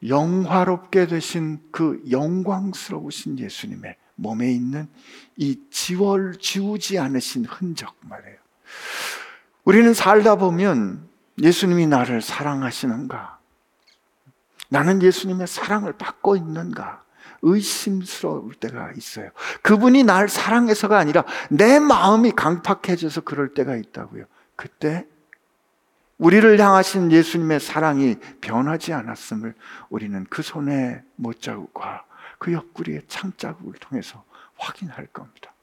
영화롭게 0.06 1.08
되신 1.08 1.62
그 1.72 2.04
영광스러우신 2.12 3.40
예수님의 3.40 3.96
몸에 4.16 4.52
있는 4.52 4.90
이 5.38 5.58
지월 5.72 6.36
지우지 6.38 7.00
않으신 7.00 7.46
흔적 7.46 7.96
말이에요. 8.02 8.39
우리는 9.64 9.94
살다 9.94 10.36
보면 10.36 11.08
예수님이 11.42 11.88
나를 11.88 12.22
사랑하시는가? 12.22 13.40
나는 14.70 15.02
예수님의 15.02 15.48
사랑을 15.48 15.94
받고 15.94 16.36
있는가? 16.36 17.04
의심스러울 17.42 18.54
때가 18.56 18.92
있어요. 18.98 19.30
그분이 19.62 20.04
날 20.04 20.28
사랑해서가 20.28 20.98
아니라 20.98 21.24
내 21.50 21.80
마음이 21.80 22.32
강팍해져서 22.32 23.22
그럴 23.22 23.54
때가 23.54 23.76
있다고요. 23.76 24.26
그때 24.56 25.08
우리를 26.18 26.60
향하신 26.60 27.12
예수님의 27.12 27.62
사랑이 27.62 28.18
변하지 28.42 28.94
않았음을 28.94 29.56
우리는 29.90 30.26
그 30.30 30.42
손의 30.42 31.02
못자국과 31.16 32.06
그 32.40 32.52
옆구리의 32.52 33.04
창자국을 33.08 33.74
통해서 33.80 34.24
확인할 34.58 35.08
겁니다. 35.08 35.54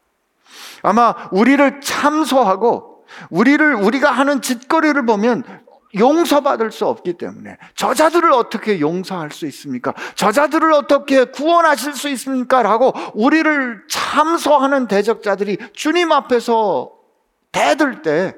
아마 0.82 1.28
우리를 1.30 1.82
참소하고 1.82 2.95
우리를 3.30 3.74
우리가 3.74 4.10
하는 4.10 4.42
짓거리를 4.42 5.04
보면 5.06 5.44
용서받을 5.94 6.72
수 6.72 6.86
없기 6.86 7.14
때문에 7.14 7.56
저자들을 7.74 8.32
어떻게 8.32 8.80
용서할 8.80 9.30
수 9.30 9.46
있습니까? 9.46 9.94
저자들을 10.14 10.72
어떻게 10.72 11.24
구원하실 11.24 11.94
수 11.94 12.08
있습니까? 12.10 12.62
라고 12.62 12.92
우리를 13.14 13.84
참소하는 13.88 14.88
대적자들이 14.88 15.58
주님 15.72 16.12
앞에서 16.12 16.92
대들 17.52 18.02
때 18.02 18.34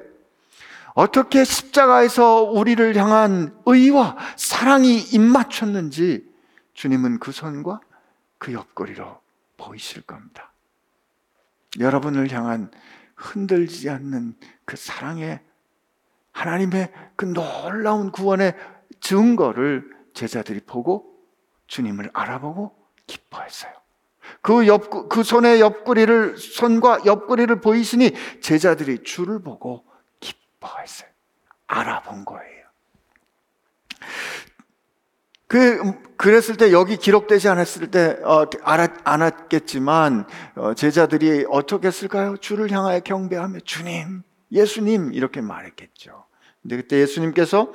어떻게 0.93 1.43
십자가에서 1.43 2.43
우리를 2.43 2.95
향한 2.95 3.55
의와 3.65 4.17
사랑이 4.35 4.97
입맞췄는지 4.97 6.27
주님은 6.73 7.19
그 7.19 7.31
손과 7.31 7.81
그 8.37 8.53
옆구리로 8.53 9.19
보이실 9.57 10.01
겁니다. 10.03 10.51
여러분을 11.79 12.31
향한 12.31 12.71
흔들지 13.19 13.89
않는 13.89 14.35
그 14.65 14.77
사랑의 14.77 15.41
하나님의 16.31 16.91
그 17.15 17.25
놀라운 17.25 18.11
구원의 18.11 18.55
증거를 19.01 19.89
제자들이 20.13 20.61
보고 20.61 21.19
주님을 21.67 22.09
알아보고 22.13 22.75
기뻐했어요. 23.05 23.73
그 24.41 24.67
옆, 24.67 25.09
그 25.09 25.23
손의 25.23 25.59
옆구리를, 25.59 26.37
손과 26.37 27.05
옆구리를 27.05 27.59
보이시니 27.61 28.11
제자들이 28.41 29.03
주를 29.03 29.41
보고 29.41 29.85
기뻐했어요. 30.19 31.09
알아본 31.67 32.25
거예요. 32.25 32.58
그, 35.49 35.93
그랬을 36.15 36.57
때 36.57 36.71
여기 36.71 36.95
기록되지 36.95 37.49
않았을 37.49 37.89
때, 37.89 38.19
어, 38.23 38.45
알았, 38.61 38.91
않았겠지만, 39.03 40.27
어, 40.55 40.73
제자들이 40.75 41.45
어떻게 41.49 41.87
했을까요? 41.87 42.37
주를 42.37 42.69
향하여 42.69 42.99
경배하며, 42.99 43.61
주님, 43.65 44.21
예수님, 44.51 45.11
이렇게 45.11 45.41
말했겠죠. 45.41 46.25
근데 46.61 46.77
그때 46.77 46.99
예수님께서 46.99 47.73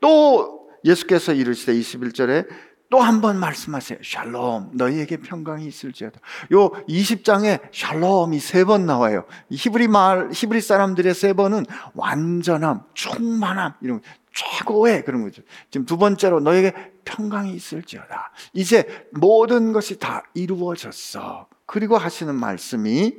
또 0.00 0.68
예수께서 0.84 1.32
이르시되 1.32 1.74
21절에 1.74 2.46
또 2.88 3.00
한 3.00 3.20
번 3.20 3.38
말씀하세요. 3.40 3.98
샬롬, 4.02 4.70
너희에게 4.74 5.16
평강이 5.18 5.66
있을지어다. 5.66 6.20
요 6.52 6.70
20장에 6.88 7.60
샬롬이 7.72 8.38
세 8.38 8.64
번 8.64 8.86
나와요. 8.86 9.24
히브리 9.50 9.88
말, 9.88 10.30
히브리 10.32 10.60
사람들의 10.60 11.12
세 11.14 11.32
번은 11.32 11.66
완전함, 11.94 12.82
충만함, 12.94 13.74
이런 13.82 14.00
최고의 14.34 15.04
그런 15.04 15.22
거죠. 15.22 15.42
지금 15.70 15.86
두 15.86 15.96
번째로 15.96 16.40
너에게 16.40 16.72
평강이 17.04 17.52
있을지어다. 17.54 18.32
이제 18.52 19.06
모든 19.12 19.72
것이 19.72 19.98
다 19.98 20.22
이루어졌어. 20.34 21.48
그리고 21.64 21.96
하시는 21.98 22.34
말씀이 22.34 23.14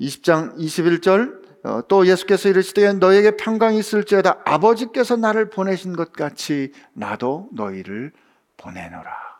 20장 0.00 0.56
21절 0.58 1.48
어, 1.64 1.82
또 1.88 2.06
예수께서 2.06 2.48
이르시되 2.48 2.92
너에게 2.94 3.36
평강이 3.36 3.78
있을지어다 3.78 4.42
아버지께서 4.44 5.16
나를 5.16 5.50
보내신 5.50 5.96
것 5.96 6.12
같이 6.12 6.72
나도 6.92 7.48
너희를 7.52 8.12
보내노라. 8.58 9.38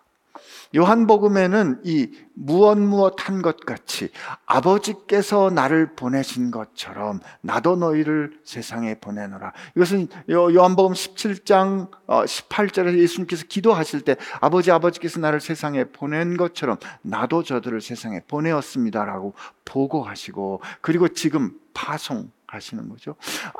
요한복음에는 0.76 1.80
이 1.84 2.10
무엇 2.34 2.78
무엇 2.78 3.28
한 3.28 3.42
것 3.42 3.64
같이 3.64 4.10
아버지께서 4.46 5.50
나를 5.50 5.94
보내신 5.94 6.50
것처럼 6.50 7.20
나도 7.40 7.76
너희를 7.76 8.38
세상에 8.44 8.94
보내노라. 8.94 9.52
이것은 9.76 10.08
요한복음 10.30 10.92
17장 10.92 11.90
18절에 12.06 12.94
어, 12.94 12.98
예수님께서 12.98 13.44
기도하실 13.48 14.02
때 14.02 14.16
아버지 14.40 14.70
아버지께서 14.70 15.20
나를 15.20 15.40
세상에 15.40 15.84
보낸 15.84 16.36
것처럼 16.36 16.76
나도 17.02 17.42
저들을 17.42 17.80
세상에 17.80 18.20
보내었습니다라고 18.28 19.34
보고하시고 19.64 20.60
그리고 20.80 21.08
지금 21.08 21.52
파송 21.74 22.30
하시는 22.48 22.88
거죠. 22.88 23.14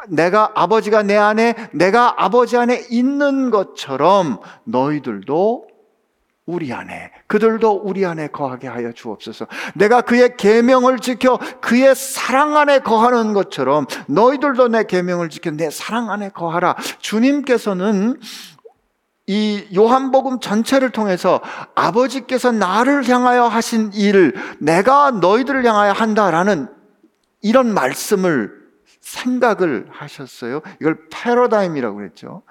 내가 0.09 0.51
아버지가 0.55 1.03
내 1.03 1.16
안에 1.16 1.55
내가 1.72 2.24
아버지 2.24 2.57
안에 2.57 2.87
있는 2.90 3.51
것처럼 3.51 4.40
너희들도 4.64 5.68
우리 6.46 6.72
안에 6.72 7.12
그들도 7.27 7.83
우리 7.85 8.07
안에 8.07 8.29
거하게 8.29 8.68
하여 8.68 8.92
주옵소서. 8.92 9.46
내가 9.74 10.01
그의 10.01 10.38
계명을 10.38 10.98
지켜 11.01 11.38
그의 11.61 11.94
사랑 11.94 12.57
안에 12.57 12.79
거하는 12.79 13.35
것처럼 13.35 13.87
너희들도 14.07 14.68
내 14.68 14.85
계명을 14.85 15.29
지켜 15.29 15.51
내 15.51 15.68
사랑 15.68 16.11
안에 16.11 16.31
거하라. 16.31 16.74
주님께서는 17.01 18.18
이 19.27 19.68
요한복음 19.77 20.40
전체를 20.40 20.88
통해서 20.88 21.42
아버지께서 21.74 22.51
나를 22.51 23.07
향하여 23.07 23.44
하신 23.44 23.92
일을 23.92 24.33
내가 24.59 25.11
너희들을 25.11 25.66
향하여 25.66 25.92
한다라는 25.92 26.68
이런 27.42 27.74
말씀을 27.74 28.58
생각을 29.09 29.87
하셨어요. 29.90 30.61
이걸 30.81 30.99
패러다임이라고 31.11 31.97
그랬죠. 31.97 32.42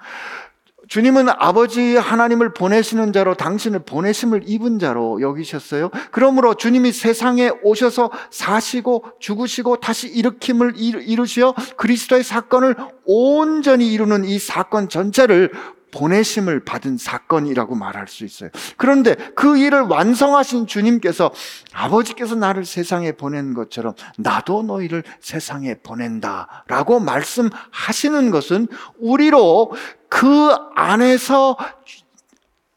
주님은 0.88 1.28
아버지 1.28 1.96
하나님을 1.96 2.54
보내시는 2.54 3.12
자로 3.12 3.34
당신을 3.34 3.80
보내심을 3.80 4.44
입은 4.46 4.78
자로 4.78 5.20
여기셨어요. 5.20 5.90
그러므로 6.10 6.54
주님이 6.54 6.92
세상에 6.92 7.50
오셔서 7.62 8.10
사시고 8.30 9.04
죽으시고 9.18 9.80
다시 9.80 10.08
일으킴을 10.08 10.74
이루시어 10.76 11.54
그리스도의 11.76 12.24
사건을 12.24 12.74
온전히 13.04 13.92
이루는 13.92 14.24
이 14.24 14.38
사건 14.38 14.88
전체를 14.88 15.52
보내심을 15.90 16.64
받은 16.64 16.98
사건이라고 16.98 17.74
말할 17.74 18.08
수 18.08 18.24
있어요. 18.24 18.50
그런데 18.76 19.14
그 19.34 19.56
일을 19.56 19.82
완성하신 19.82 20.66
주님께서 20.66 21.32
아버지께서 21.72 22.34
나를 22.34 22.64
세상에 22.64 23.12
보낸 23.12 23.54
것처럼 23.54 23.94
나도 24.16 24.62
너희를 24.62 25.02
세상에 25.20 25.74
보낸다 25.74 26.64
라고 26.66 27.00
말씀하시는 27.00 28.30
것은 28.30 28.68
우리로 28.98 29.72
그 30.08 30.54
안에서 30.74 31.56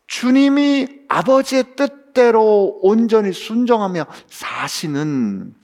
주님이 0.08 0.88
아버지의 1.08 1.76
뜻대로 1.76 2.80
온전히 2.82 3.32
순종하며 3.32 4.06
사시는 4.28 5.56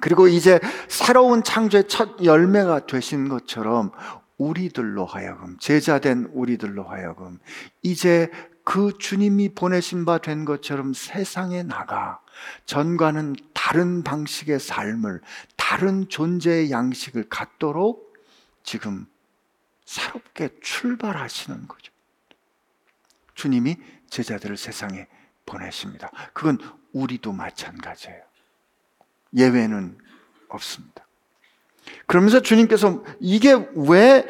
그리고 0.00 0.28
이제 0.28 0.60
새로운 0.88 1.42
창조의 1.42 1.88
첫 1.88 2.22
열매가 2.22 2.86
되신 2.86 3.28
것처럼 3.28 3.90
우리들로 4.38 5.06
하여금 5.06 5.56
제자된 5.58 6.30
우리들로 6.32 6.84
하여금 6.84 7.38
이제 7.82 8.30
그 8.64 8.98
주님이 8.98 9.54
보내신 9.54 10.04
바 10.04 10.18
된 10.18 10.44
것처럼 10.44 10.92
세상에 10.92 11.62
나가 11.62 12.20
전과는 12.66 13.36
다른 13.54 14.02
방식의 14.02 14.58
삶을 14.60 15.20
다른 15.56 16.08
존재의 16.08 16.70
양식을 16.70 17.28
갖도록 17.28 18.14
지금 18.62 19.06
새롭게 19.84 20.50
출발하시는 20.62 21.68
거죠. 21.68 21.92
주님이 23.34 23.76
제자들을 24.10 24.56
세상에 24.56 25.06
보내십니다. 25.46 26.10
그건 26.32 26.58
우리도 26.92 27.32
마찬가지예요. 27.32 28.22
예외는 29.34 29.96
없습니다. 30.48 31.05
그러면서 32.06 32.40
주님께서 32.40 33.02
이게 33.20 33.54
왜 33.74 34.26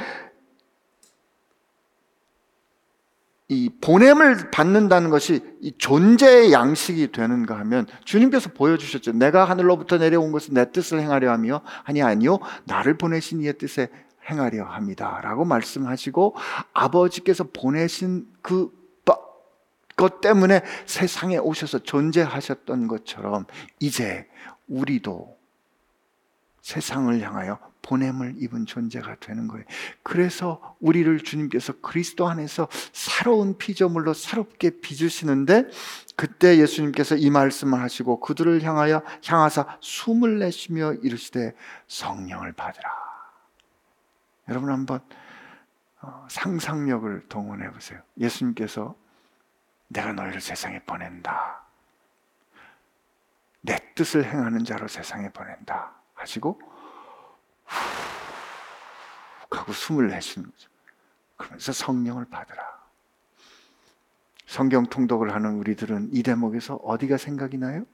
이 3.49 3.71
보냄을 3.81 4.51
받는다는 4.51 5.09
것이 5.09 5.41
이 5.61 5.73
존재의 5.79 6.53
양식이 6.53 7.13
되는가 7.13 7.57
하면 7.61 7.87
주님께서 8.05 8.51
보여주셨죠. 8.51 9.13
내가 9.13 9.45
하늘로부터 9.45 9.99
내려온 9.99 10.33
것은 10.33 10.55
내 10.55 10.73
뜻을 10.73 11.01
행하려 11.01 11.31
하며 11.31 11.63
아니 11.85 12.03
아니요 12.03 12.41
나를 12.65 12.99
보내신 12.99 13.43
이의 13.43 13.57
뜻에 13.57 13.89
행하려 14.29 14.65
합니다라고 14.65 15.45
말씀하시고 15.45 16.35
아버지께서 16.73 17.45
보내신 17.53 18.27
그 18.43 18.75
것 19.97 20.21
때문에 20.21 20.61
세상에 20.85 21.39
오셔서 21.39 21.79
존재하셨던 21.79 22.87
것처럼 22.87 23.47
이제 23.81 24.29
우리도 24.69 25.36
세상을 26.67 27.21
향하여 27.21 27.61
보냄을 27.83 28.43
입은 28.43 28.67
존재가 28.67 29.21
되는 29.21 29.47
거예요. 29.47 29.65
그래서 30.03 30.77
우리를 30.81 31.17
주님께서 31.21 31.75
그리스도 31.81 32.27
안에서 32.27 32.67
새로운 32.93 33.57
피조물로 33.57 34.15
새롭게 34.15 34.81
빚으시는데 34.81 35.69
그때 36.17 36.59
예수님께서 36.59 37.15
이 37.15 37.31
말씀을 37.31 37.81
하시고 37.81 38.19
그들을 38.19 38.65
향하여 38.65 39.05
향하사 39.25 39.79
숨을 39.81 40.41
내쉬며 40.41 40.95
이르시되 40.95 41.55
성령을 41.87 42.51
받으라. 42.51 42.91
여러분 44.49 44.71
한번 44.71 44.99
어, 46.03 46.27
상상력을 46.29 47.29
동원해 47.29 47.71
보세요. 47.71 48.01
예수님께서 48.19 48.97
내가 49.87 50.13
너희를 50.13 50.41
세상에 50.41 50.81
보낸다. 50.81 51.63
내 53.61 53.79
뜻을 53.95 54.25
행하는 54.25 54.65
자로 54.65 54.89
세상에 54.89 55.31
보낸다. 55.31 55.96
하시고 56.27 56.61
후 57.65 57.97
하고 59.67 59.73
숨을 59.73 60.09
내쉬는 60.09 60.51
거죠. 60.51 60.69
그러면서 61.37 61.73
성령을 61.73 62.27
받으라. 62.27 62.77
성경 64.47 64.87
통독을 64.87 65.35
하는 65.35 65.57
우리들은 65.57 66.11
이 66.13 66.23
대목에서 66.23 66.77
어디가 66.77 67.17
생각이 67.17 67.59
나요? 67.59 67.85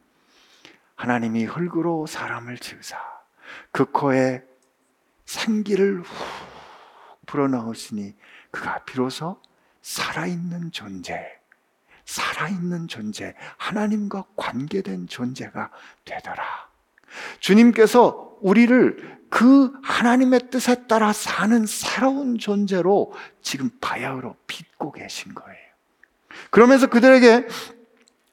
하나님이 0.96 1.44
흙으로 1.46 2.06
사람을 2.06 2.58
지으사 2.58 2.98
그 3.70 3.90
코에 3.90 4.44
생기를 5.24 6.02
후 6.02 6.06
불어넣으시니 7.26 8.14
그가 8.50 8.84
비로소 8.84 9.40
살아있는 9.80 10.72
존재, 10.72 11.40
살아있는 12.04 12.88
존재, 12.88 13.34
하나님과 13.56 14.26
관계된 14.36 15.06
존재가 15.06 15.70
되더라. 16.04 16.71
주님께서 17.40 18.36
우리를 18.40 19.12
그 19.30 19.72
하나님의 19.82 20.50
뜻에 20.50 20.86
따라 20.86 21.12
사는 21.12 21.64
새로운 21.66 22.38
존재로 22.38 23.12
지금 23.40 23.70
바야흐로 23.80 24.36
빚고 24.46 24.92
계신 24.92 25.34
거예요. 25.34 25.58
그러면서 26.50 26.86
그들에게 26.86 27.46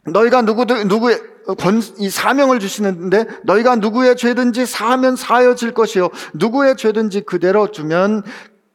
너희가 0.06 0.42
누구들 0.42 0.88
누구의 0.88 1.22
권, 1.58 1.82
이 1.98 2.10
사명을 2.10 2.60
주시는데 2.60 3.26
너희가 3.44 3.78
누구의 3.78 4.18
죄든지 4.18 4.66
사하면 4.66 5.16
사여질 5.16 5.74
것이요 5.74 6.10
누구의 6.34 6.76
죄든지 6.78 7.22
그대로 7.22 7.72
주면 7.72 8.24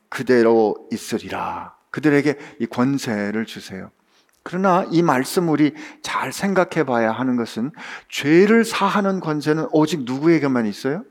그대로 0.08 0.76
있으리라. 0.92 1.74
그들에게 1.90 2.38
이 2.60 2.66
권세를 2.66 3.46
주세요. 3.46 3.90
그러나 4.44 4.86
이 4.90 5.02
말씀 5.02 5.48
우리 5.48 5.74
잘 6.02 6.30
생각해 6.30 6.84
봐야 6.84 7.10
하는 7.10 7.36
것은 7.36 7.72
죄를 8.10 8.64
사하는 8.64 9.20
권세는 9.20 9.68
오직 9.72 10.02
누구에게만 10.04 10.66
있어요? 10.66 11.02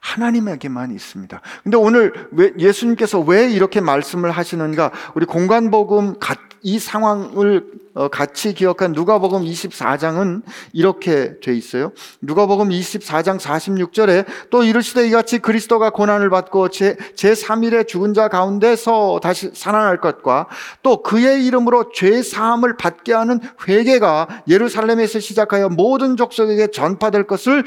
하나님에게만 0.00 0.90
있습니다. 0.92 1.40
근데 1.62 1.76
오늘 1.76 2.28
왜 2.32 2.52
예수님께서 2.58 3.20
왜 3.20 3.50
이렇게 3.50 3.80
말씀을 3.80 4.30
하시는가? 4.32 4.90
우리 5.14 5.24
공간복음 5.24 6.18
이 6.62 6.78
상황을 6.78 7.64
어, 7.94 8.08
같이 8.08 8.54
기억한 8.54 8.92
누가복음 8.92 9.42
24장은 9.42 10.42
이렇게 10.72 11.40
돼 11.40 11.54
있어요. 11.54 11.92
누가복음 12.20 12.68
24장 12.68 13.38
46절에 13.38 14.26
또 14.50 14.62
이르시되 14.62 15.06
이같이 15.08 15.38
그리스도가 15.38 15.90
고난을 15.90 16.30
받고 16.30 16.68
제, 16.68 16.94
제3일에 17.16 17.88
죽은 17.88 18.14
자 18.14 18.28
가운데서 18.28 19.20
다시 19.22 19.50
살아날 19.54 20.00
것과 20.00 20.46
또 20.82 21.02
그의 21.02 21.44
이름으로 21.46 21.90
죄 21.92 22.22
사함을 22.22 22.76
받게 22.76 23.12
하는 23.12 23.40
회개가 23.66 24.44
예루살렘에서 24.48 25.18
시작하여 25.18 25.68
모든 25.68 26.16
족속에게 26.16 26.68
전파될 26.68 27.26
것을 27.26 27.64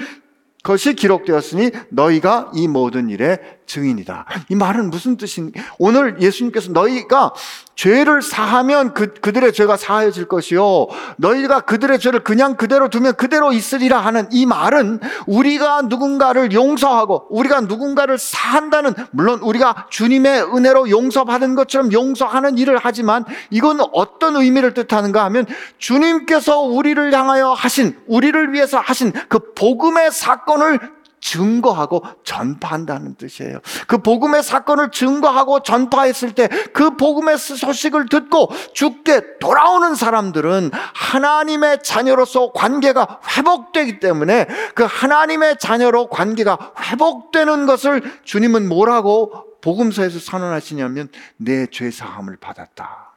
것이 0.63 0.95
기록되었으니 0.95 1.71
너희가 1.89 2.51
이 2.55 2.69
모든 2.69 3.09
일의 3.09 3.39
증인이다. 3.65 4.25
이 4.49 4.55
말은 4.55 4.89
무슨 4.89 5.17
뜻인? 5.17 5.51
오늘 5.77 6.21
예수님께서 6.21 6.71
너희가 6.71 7.33
죄를 7.75 8.21
사하면 8.21 8.93
그, 8.93 9.13
그들의 9.13 9.51
죄가 9.53 9.77
사해질 9.77 10.27
것이요. 10.27 10.87
너희가 11.17 11.61
그들의 11.61 11.99
죄를 11.99 12.23
그냥 12.23 12.55
그대로 12.55 12.89
두면 12.89 13.15
그대로 13.15 13.51
있으리라 13.51 13.99
하는 13.99 14.27
이 14.31 14.45
말은 14.45 14.99
우리가 15.25 15.83
누군가를 15.83 16.53
용서하고 16.53 17.27
우리가 17.29 17.61
누군가를 17.61 18.17
사한다는 18.17 18.93
물론 19.11 19.39
우리가 19.39 19.87
주님의 19.89 20.43
은혜로 20.55 20.89
용서받은 20.89 21.55
것처럼 21.55 21.91
용서하는 21.91 22.57
일을 22.57 22.77
하지만 22.81 23.25
이건 23.49 23.79
어떤 23.91 24.35
의미를 24.35 24.73
뜻하는가 24.73 25.23
하면 25.25 25.45
주님께서 25.77 26.59
우리를 26.59 27.13
향하여 27.13 27.51
하신 27.53 27.97
우리를 28.07 28.53
위해서 28.53 28.79
하신 28.79 29.13
그 29.27 29.53
복음의 29.53 30.11
사건을 30.11 30.79
증거하고 31.23 32.03
전파한다는 32.23 33.15
뜻이에요. 33.15 33.59
그 33.87 33.97
복음의 33.99 34.43
사건을 34.43 34.91
증거하고 34.91 35.61
전파했을 35.63 36.33
때 36.33 36.49
그 36.73 36.97
복음의 36.97 37.37
소식을 37.37 38.07
듣고 38.09 38.49
죽게 38.73 39.39
돌아오는 39.39 39.95
사람들은 39.95 40.71
하나님의 40.73 41.79
자녀로서 41.83 42.51
관계가 42.51 43.21
회복되기 43.37 43.99
때문에 43.99 44.47
그 44.75 44.83
하나님의 44.83 45.57
자녀로 45.59 46.07
관계가 46.07 46.73
회복되는 46.79 47.65
것을 47.65 48.01
주님은 48.23 48.67
뭐라고 48.67 49.45
복음서에서 49.61 50.19
선언하시냐면 50.19 51.09
내 51.37 51.67
죄 51.71 51.89
사함을 51.89 52.37
받았다. 52.37 53.13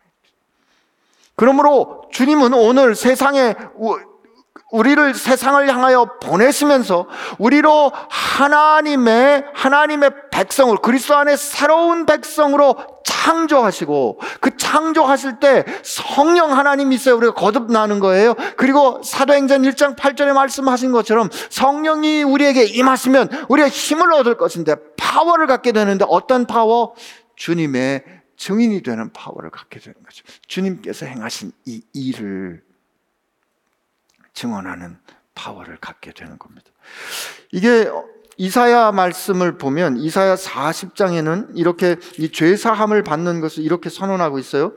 그러므로 1.35 2.09
주님은 2.12 2.55
오늘 2.55 2.95
세상에 2.95 3.55
우리를 4.77 5.15
세상을 5.15 5.67
향하여 5.69 6.19
보내시면서 6.21 7.07
우리로 7.39 7.93
하나님의 8.11 9.47
하나님의 9.55 10.11
백성을 10.31 10.77
그리스도 10.77 11.17
안에 11.17 11.37
새로운 11.37 12.05
백성으로 12.05 12.77
창조하시고 13.05 14.21
그 14.41 14.57
창조하실 14.59 15.41
때 15.41 15.65
성령 15.83 16.57
하나님이 16.57 16.95
있어요. 16.97 17.17
우리가 17.17 17.33
거듭나는 17.33 18.01
거예요. 18.01 18.35
그리고 18.57 19.01
사도행전 19.03 19.62
1장 19.62 19.97
8절에 19.97 20.33
말씀하신 20.35 20.93
것처럼 20.93 21.31
성령이 21.49 22.23
우리에게 22.23 22.65
임하시면 22.65 23.47
우리가 23.49 23.69
힘을 23.69 24.12
얻을 24.12 24.37
것인데 24.37 24.77
파워를 24.99 25.47
갖게 25.47 25.73
되는데 25.73 26.05
어떤 26.09 26.47
파워? 26.47 26.95
주님의 27.37 28.05
증인이 28.37 28.83
되는 28.83 29.11
파워를 29.12 29.51
갖게 29.51 29.81
되는 29.81 29.95
거죠. 30.05 30.23
주님께서 30.47 31.07
행하신 31.07 31.53
이 31.65 31.83
일을 31.95 32.65
증언하는 34.37 34.99
파워를 35.35 35.79
갖게 35.79 36.12
되는 36.12 36.38
겁니다. 36.38 36.70
이게 37.51 37.90
이사야 38.37 38.92
말씀을 38.92 39.57
보면 39.57 39.96
이사야 39.96 40.37
40장에는 40.37 41.53
이렇게 41.55 41.96
이 42.18 42.31
죄사함을 42.31 43.03
받는 43.03 43.40
것을 43.40 43.64
이렇게 43.64 43.88
선언하고 43.88 44.38
있어요. 44.38 44.75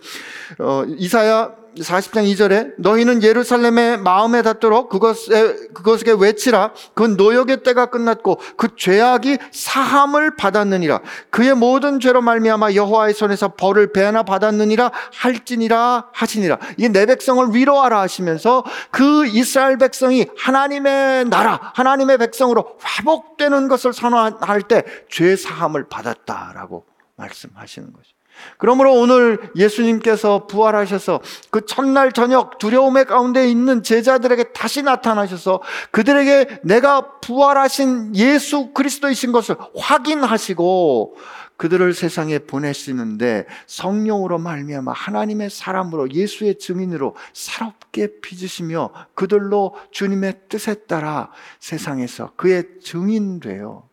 어, 0.60 0.86
이사야 0.88 1.59
40장 1.77 2.23
2절에 2.34 2.73
너희는 2.77 3.23
예루살렘의 3.23 3.97
마음에 3.99 4.41
닿도록 4.41 4.89
그것에 4.89 5.67
그것에 5.73 6.12
외치라. 6.19 6.73
그 6.93 7.03
노역의 7.03 7.63
때가 7.63 7.88
끝났고 7.88 8.39
그 8.58 8.75
죄악이 8.75 9.38
사함을 9.51 10.36
받았느니라. 10.36 11.01
그의 11.29 11.55
모든 11.55 11.99
죄로 11.99 12.21
말미암아 12.21 12.73
여호와의 12.73 13.13
손에서 13.13 13.49
벌을 13.55 13.93
배하나 13.93 14.23
받았느니라 14.23 14.91
할지니라 15.13 16.10
하시니라. 16.13 16.60
이 16.77 16.89
내 16.89 17.05
백성을 17.05 17.53
위로하라 17.53 17.99
하시면서 18.01 18.63
그 18.91 19.25
이스라엘 19.27 19.77
백성이 19.77 20.25
하나님의 20.38 21.25
나라 21.25 21.71
하나님의 21.75 22.17
백성으로 22.17 22.77
회복되는 22.99 23.67
것을 23.67 23.93
선언할 23.93 24.63
때 24.63 24.84
죄 25.10 25.36
사함을 25.36 25.88
받았다라고 25.89 26.86
말씀하시는 27.15 27.93
거죠. 27.93 28.18
그러므로 28.58 28.93
오늘 28.93 29.39
예수님께서 29.56 30.47
부활하셔서 30.47 31.21
그 31.49 31.65
첫날 31.65 32.12
저녁 32.12 32.58
두려움의 32.58 33.06
가운데 33.06 33.49
있는 33.49 33.84
제자들에게 33.84 34.54
다시 34.54 34.82
나타나셔서 34.84 35.62
그들에게 35.91 36.62
내가 36.63 37.19
부활하신 37.19 38.15
예수 38.15 38.71
그리스도이신 38.73 39.32
것을 39.32 39.56
확인하시고 39.75 41.15
그들을 41.60 41.93
세상에 41.93 42.39
보내시는데 42.39 43.45
성령으로 43.67 44.39
말미암아 44.39 44.93
하나님의 44.93 45.49
사람으로 45.49 46.12
예수의 46.12 46.58
증인으로 46.58 47.17
새롭게 47.34 48.21
빚으시며 48.21 48.91
그들로 49.13 49.75
주님의 49.91 50.43
뜻에 50.47 50.86
따라 50.86 51.32
세상에서 51.60 52.32
그의 52.38 52.63
증인돼요. 52.82 53.88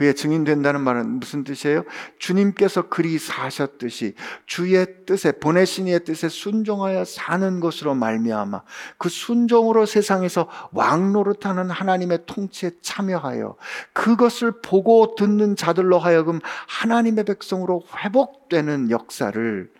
그의 0.00 0.14
증인된다는 0.14 0.80
말은 0.80 1.20
무슨 1.20 1.44
뜻이에요? 1.44 1.84
주님께서 2.18 2.88
그리 2.88 3.18
사셨듯이 3.18 4.14
주의 4.46 4.86
뜻에 5.04 5.30
보내신 5.30 5.88
이의 5.88 6.04
뜻에 6.04 6.30
순종하여 6.30 7.04
사는 7.04 7.60
것으로 7.60 7.94
말미암아 7.94 8.62
그 8.96 9.10
순종으로 9.10 9.84
세상에서 9.84 10.48
왕노릇하는 10.72 11.68
하나님의 11.68 12.20
통치에 12.24 12.70
참여하여 12.80 13.58
그것을 13.92 14.62
보고 14.62 15.16
듣는 15.16 15.54
자들로 15.54 15.98
하여금 15.98 16.40
하나님의 16.66 17.26
백성으로 17.26 17.84
회복되는 17.94 18.90
역사를 18.90 19.70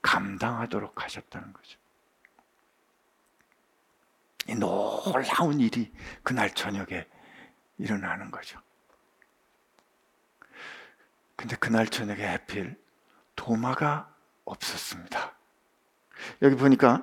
감당하도록 0.00 1.04
하셨다는 1.04 1.52
거죠. 1.52 1.78
이 4.48 4.54
놀라운 4.54 5.60
일이 5.60 5.92
그날 6.22 6.54
저녁에 6.54 7.04
일어나는 7.76 8.30
거죠. 8.30 8.58
근데 11.40 11.56
그날 11.56 11.86
저녁에 11.86 12.20
해필 12.20 12.76
도마가 13.34 14.12
없었습니다. 14.44 15.34
여기 16.42 16.54
보니까 16.54 17.02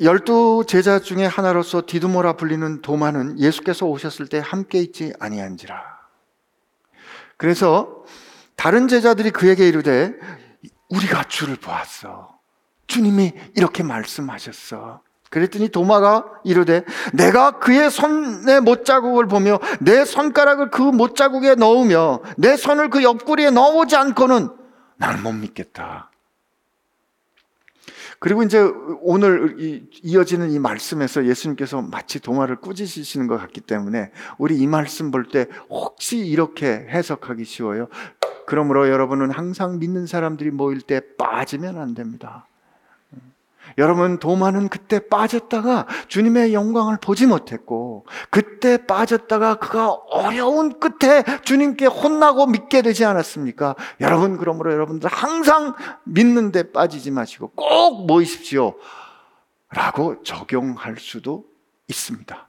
열두 0.00 0.66
제자 0.68 1.00
중에 1.00 1.26
하나로서 1.26 1.82
디두모라 1.84 2.34
불리는 2.34 2.80
도마는 2.80 3.40
예수께서 3.40 3.86
오셨을 3.86 4.28
때 4.28 4.38
함께 4.38 4.78
있지 4.78 5.12
아니한지라. 5.18 5.82
그래서 7.36 8.04
다른 8.54 8.86
제자들이 8.86 9.32
그에게 9.32 9.66
이르되 9.66 10.12
우리가 10.90 11.24
주를 11.24 11.56
보았어. 11.56 12.38
주님이 12.86 13.32
이렇게 13.56 13.82
말씀하셨어. 13.82 15.02
그랬더니 15.30 15.68
도마가 15.68 16.26
이르되 16.44 16.84
내가 17.14 17.58
그의 17.58 17.90
손의 17.90 18.60
못자국을 18.62 19.28
보며 19.28 19.58
내 19.80 20.04
손가락을 20.04 20.70
그 20.70 20.82
못자국에 20.82 21.54
넣으며 21.54 22.20
내 22.36 22.56
손을 22.56 22.90
그 22.90 23.02
옆구리에 23.02 23.50
넣어보지 23.50 23.96
않고는 23.96 24.50
나는 24.96 25.22
못 25.22 25.32
믿겠다. 25.32 26.10
그리고 28.18 28.42
이제 28.42 28.60
오늘 29.00 29.56
이어지는 30.02 30.50
이 30.50 30.58
말씀에서 30.58 31.24
예수님께서 31.24 31.80
마치 31.80 32.20
도마를 32.20 32.56
꾸짖으시는 32.56 33.28
것 33.28 33.38
같기 33.38 33.62
때문에 33.62 34.10
우리 34.36 34.58
이 34.58 34.66
말씀 34.66 35.10
볼 35.10 35.30
때 35.30 35.46
혹시 35.70 36.18
이렇게 36.18 36.86
해석하기 36.90 37.44
쉬워요. 37.44 37.88
그러므로 38.46 38.90
여러분은 38.90 39.30
항상 39.30 39.78
믿는 39.78 40.06
사람들이 40.06 40.50
모일 40.50 40.82
때 40.82 41.00
빠지면 41.16 41.78
안 41.78 41.94
됩니다. 41.94 42.46
여러분, 43.78 44.18
도마는 44.18 44.68
그때 44.68 44.98
빠졌다가 45.08 45.86
주님의 46.08 46.52
영광을 46.54 46.98
보지 47.00 47.26
못했고, 47.26 48.06
그때 48.30 48.86
빠졌다가 48.86 49.56
그가 49.56 49.90
어려운 49.92 50.78
끝에 50.80 51.22
주님께 51.44 51.86
혼나고 51.86 52.46
믿게 52.46 52.82
되지 52.82 53.04
않았습니까? 53.04 53.76
여러분, 54.00 54.36
그러므로 54.36 54.72
여러분들 54.72 55.10
항상 55.10 55.74
믿는데 56.04 56.72
빠지지 56.72 57.10
마시고 57.10 57.48
꼭 57.54 58.06
모이십시오. 58.06 58.74
라고 59.70 60.22
적용할 60.22 60.96
수도 60.98 61.44
있습니다. 61.88 62.48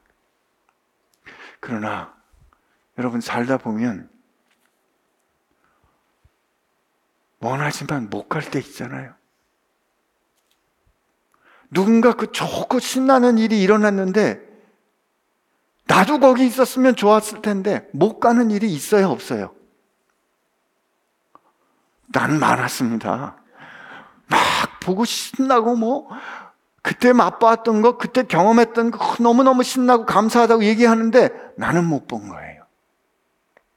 그러나, 1.60 2.14
여러분 2.98 3.22
살다 3.22 3.58
보면 3.58 4.10
원하지만 7.40 8.10
못 8.10 8.28
갈 8.30 8.42
때 8.50 8.60
있잖아요. 8.60 9.14
누군가 11.72 12.14
그 12.14 12.32
좋고 12.32 12.80
신나는 12.80 13.38
일이 13.38 13.62
일어났는데 13.62 14.42
나도 15.88 16.20
거기 16.20 16.46
있었으면 16.46 16.96
좋았을 16.96 17.42
텐데 17.42 17.88
못 17.92 18.20
가는 18.20 18.52
일이 18.52 18.72
있어요, 18.72 19.10
없어요? 19.10 19.54
난 22.14 22.40
많았습니다. 22.40 23.38
막 24.28 24.40
보고 24.82 25.06
신나고 25.06 25.76
뭐 25.76 26.08
그때 26.82 27.14
맛봤던 27.14 27.82
거, 27.82 27.98
그때 27.98 28.24
경험했던 28.24 28.92
거 28.92 29.16
너무너무 29.22 29.64
신나고 29.64 30.06
감사하다고 30.06 30.64
얘기하는데 30.66 31.30
나는 31.58 31.86
못 31.86 32.08
본 32.08 32.28
거예요. 32.30 32.62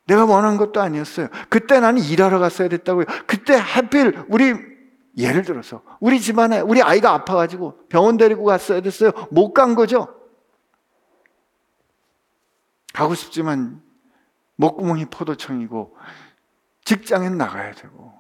내가 0.07 0.25
원한 0.25 0.57
것도 0.57 0.81
아니었어요. 0.83 1.29
그때 1.49 1.81
나는 1.81 2.03
일하러 2.03 2.39
갔어야 2.39 2.69
됐다고요. 2.69 3.07
그때 3.27 3.55
하필 3.55 4.25
우리 4.29 4.74
예를 5.17 5.43
들어서 5.43 5.83
우리 6.01 6.21
집안에 6.21 6.61
우리 6.61 6.83
아이가 6.83 7.13
아파가지고 7.13 7.87
병원 7.89 8.17
데리고 8.17 8.45
갔어야 8.45 8.81
됐어요. 8.81 9.13
못 9.31 9.53
간 9.55 9.75
거죠. 9.75 10.21
가고 12.93 13.15
싶지만 13.15 13.83
목구멍이 14.57 15.07
포도청이고 15.07 15.97
직장엔 16.85 17.37
나가야 17.37 17.73
되고 17.75 18.13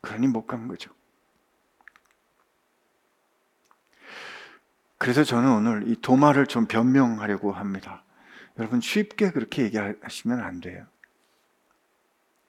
그러니 0.00 0.26
못 0.28 0.46
간 0.46 0.68
거죠. 0.68 0.90
그래서 4.98 5.22
저는 5.22 5.50
오늘 5.50 5.88
이 5.88 5.94
도마를 6.00 6.46
좀 6.46 6.66
변명하려고 6.66 7.52
합니다. 7.52 8.02
여러분 8.58 8.80
쉽게 8.80 9.30
그렇게 9.30 9.62
얘기하시면 9.62 10.40
안 10.40 10.60
돼요. 10.60 10.86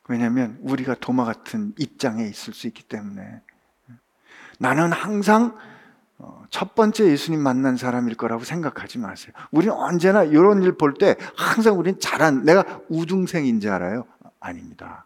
왜냐하면 0.09 0.57
우리가 0.61 0.95
도마 0.99 1.23
같은 1.23 1.73
입장에 1.77 2.25
있을 2.27 2.53
수 2.53 2.65
있기 2.67 2.83
때문에 2.83 3.41
나는 4.57 4.91
항상 4.91 5.55
어, 6.17 6.43
첫 6.49 6.75
번째 6.75 7.05
예수님 7.09 7.39
만난 7.39 7.77
사람일 7.77 8.15
거라고 8.15 8.43
생각하지 8.43 8.97
마세요. 8.97 9.31
우리는 9.51 9.73
언제나 9.73 10.23
이런 10.23 10.63
일 10.63 10.73
볼 10.73 10.95
때 10.95 11.15
항상 11.37 11.77
우리는 11.79 11.99
잘한 11.99 12.43
내가 12.43 12.65
우등생인 12.89 13.61
줄 13.61 13.71
알아요. 13.71 14.05
아닙니다. 14.39 15.05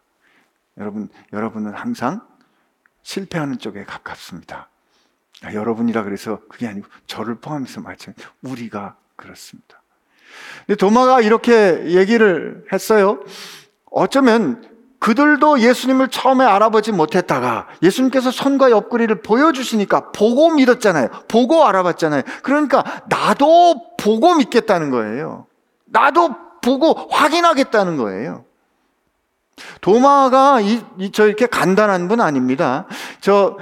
여러분 0.78 1.08
여러분은 1.32 1.74
항상 1.74 2.26
실패하는 3.02 3.58
쪽에 3.58 3.84
가깝습니다. 3.84 4.70
아, 5.42 5.52
여러분이라 5.52 6.02
그래서 6.02 6.40
그게 6.48 6.66
아니고 6.66 6.88
저를 7.06 7.36
포함해서 7.36 7.80
마찬 7.82 8.14
우리가 8.42 8.96
그렇습니다. 9.16 9.82
근데 10.66 10.76
도마가 10.76 11.20
이렇게 11.20 11.84
얘기를 11.94 12.64
했어요. 12.72 13.22
어쩌면 13.90 14.73
그들도 15.04 15.60
예수님을 15.60 16.08
처음에 16.08 16.46
알아보지 16.46 16.90
못했다가 16.92 17.66
예수님께서 17.82 18.30
손과 18.30 18.70
옆구리를 18.70 19.20
보여주시니까 19.20 20.12
보고 20.12 20.48
믿었잖아요. 20.54 21.08
보고 21.28 21.66
알아봤잖아요. 21.66 22.22
그러니까 22.42 22.82
나도 23.10 23.96
보고 23.98 24.34
믿겠다는 24.34 24.88
거예요. 24.88 25.44
나도 25.84 26.30
보고 26.62 26.94
확인하겠다는 27.10 27.98
거예요. 27.98 28.46
도마가 29.82 30.62
이, 30.62 30.80
이, 30.96 31.12
저 31.12 31.26
이렇게 31.26 31.44
간단한 31.44 32.08
분 32.08 32.22
아닙니다. 32.22 32.86
저 33.20 33.58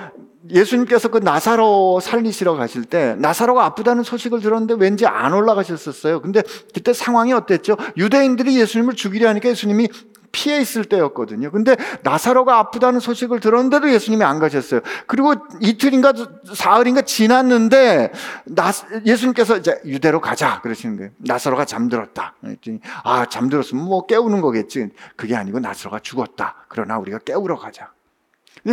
예수님께서 0.48 1.08
그 1.08 1.18
나사로 1.18 1.98
살리시러 1.98 2.54
가실 2.54 2.84
때 2.84 3.16
나사로가 3.18 3.64
아프다는 3.64 4.04
소식을 4.04 4.42
들었는데 4.42 4.74
왠지 4.78 5.06
안 5.06 5.32
올라가셨었어요. 5.32 6.20
근데 6.20 6.42
그때 6.72 6.92
상황이 6.92 7.32
어땠죠? 7.32 7.76
유대인들이 7.96 8.60
예수님을 8.60 8.94
죽이려 8.94 9.28
하니까 9.28 9.48
예수님이 9.48 9.88
피해 10.32 10.60
있을 10.60 10.84
때였거든요. 10.84 11.50
근데 11.50 11.76
나사로가 12.02 12.58
아프다는 12.58 13.00
소식을 13.00 13.40
들었는데도 13.40 13.92
예수님이 13.92 14.24
안 14.24 14.38
가셨어요. 14.38 14.80
그리고 15.06 15.34
이틀인가 15.60 16.14
사흘인가 16.54 17.02
지났는데 17.02 18.12
나, 18.46 18.72
예수님께서 19.04 19.58
이제 19.58 19.80
유대로 19.84 20.20
가자 20.20 20.60
그러시는 20.62 20.96
거예요. 20.96 21.10
나사로가 21.18 21.66
잠들었다. 21.66 22.34
아 23.04 23.26
잠들었으면 23.26 23.84
뭐 23.84 24.06
깨우는 24.06 24.40
거겠지. 24.40 24.88
그게 25.16 25.36
아니고 25.36 25.60
나사로가 25.60 26.00
죽었다. 26.00 26.64
그러나 26.68 26.98
우리가 26.98 27.18
깨우러 27.18 27.56
가자. 27.56 27.92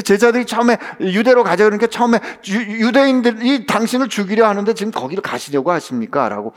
제자들이 0.04 0.46
처음에 0.46 0.78
유대로 1.02 1.44
가자 1.44 1.64
그러니까 1.64 1.88
처음에 1.88 2.20
유, 2.48 2.92
대인들이 2.92 3.66
당신을 3.66 4.10
죽이려 4.10 4.48
하는데 4.48 4.74
지금 4.74 4.92
거기를 4.92 5.22
가시려고 5.22 5.72
하십니까? 5.72 6.30
라고 6.30 6.54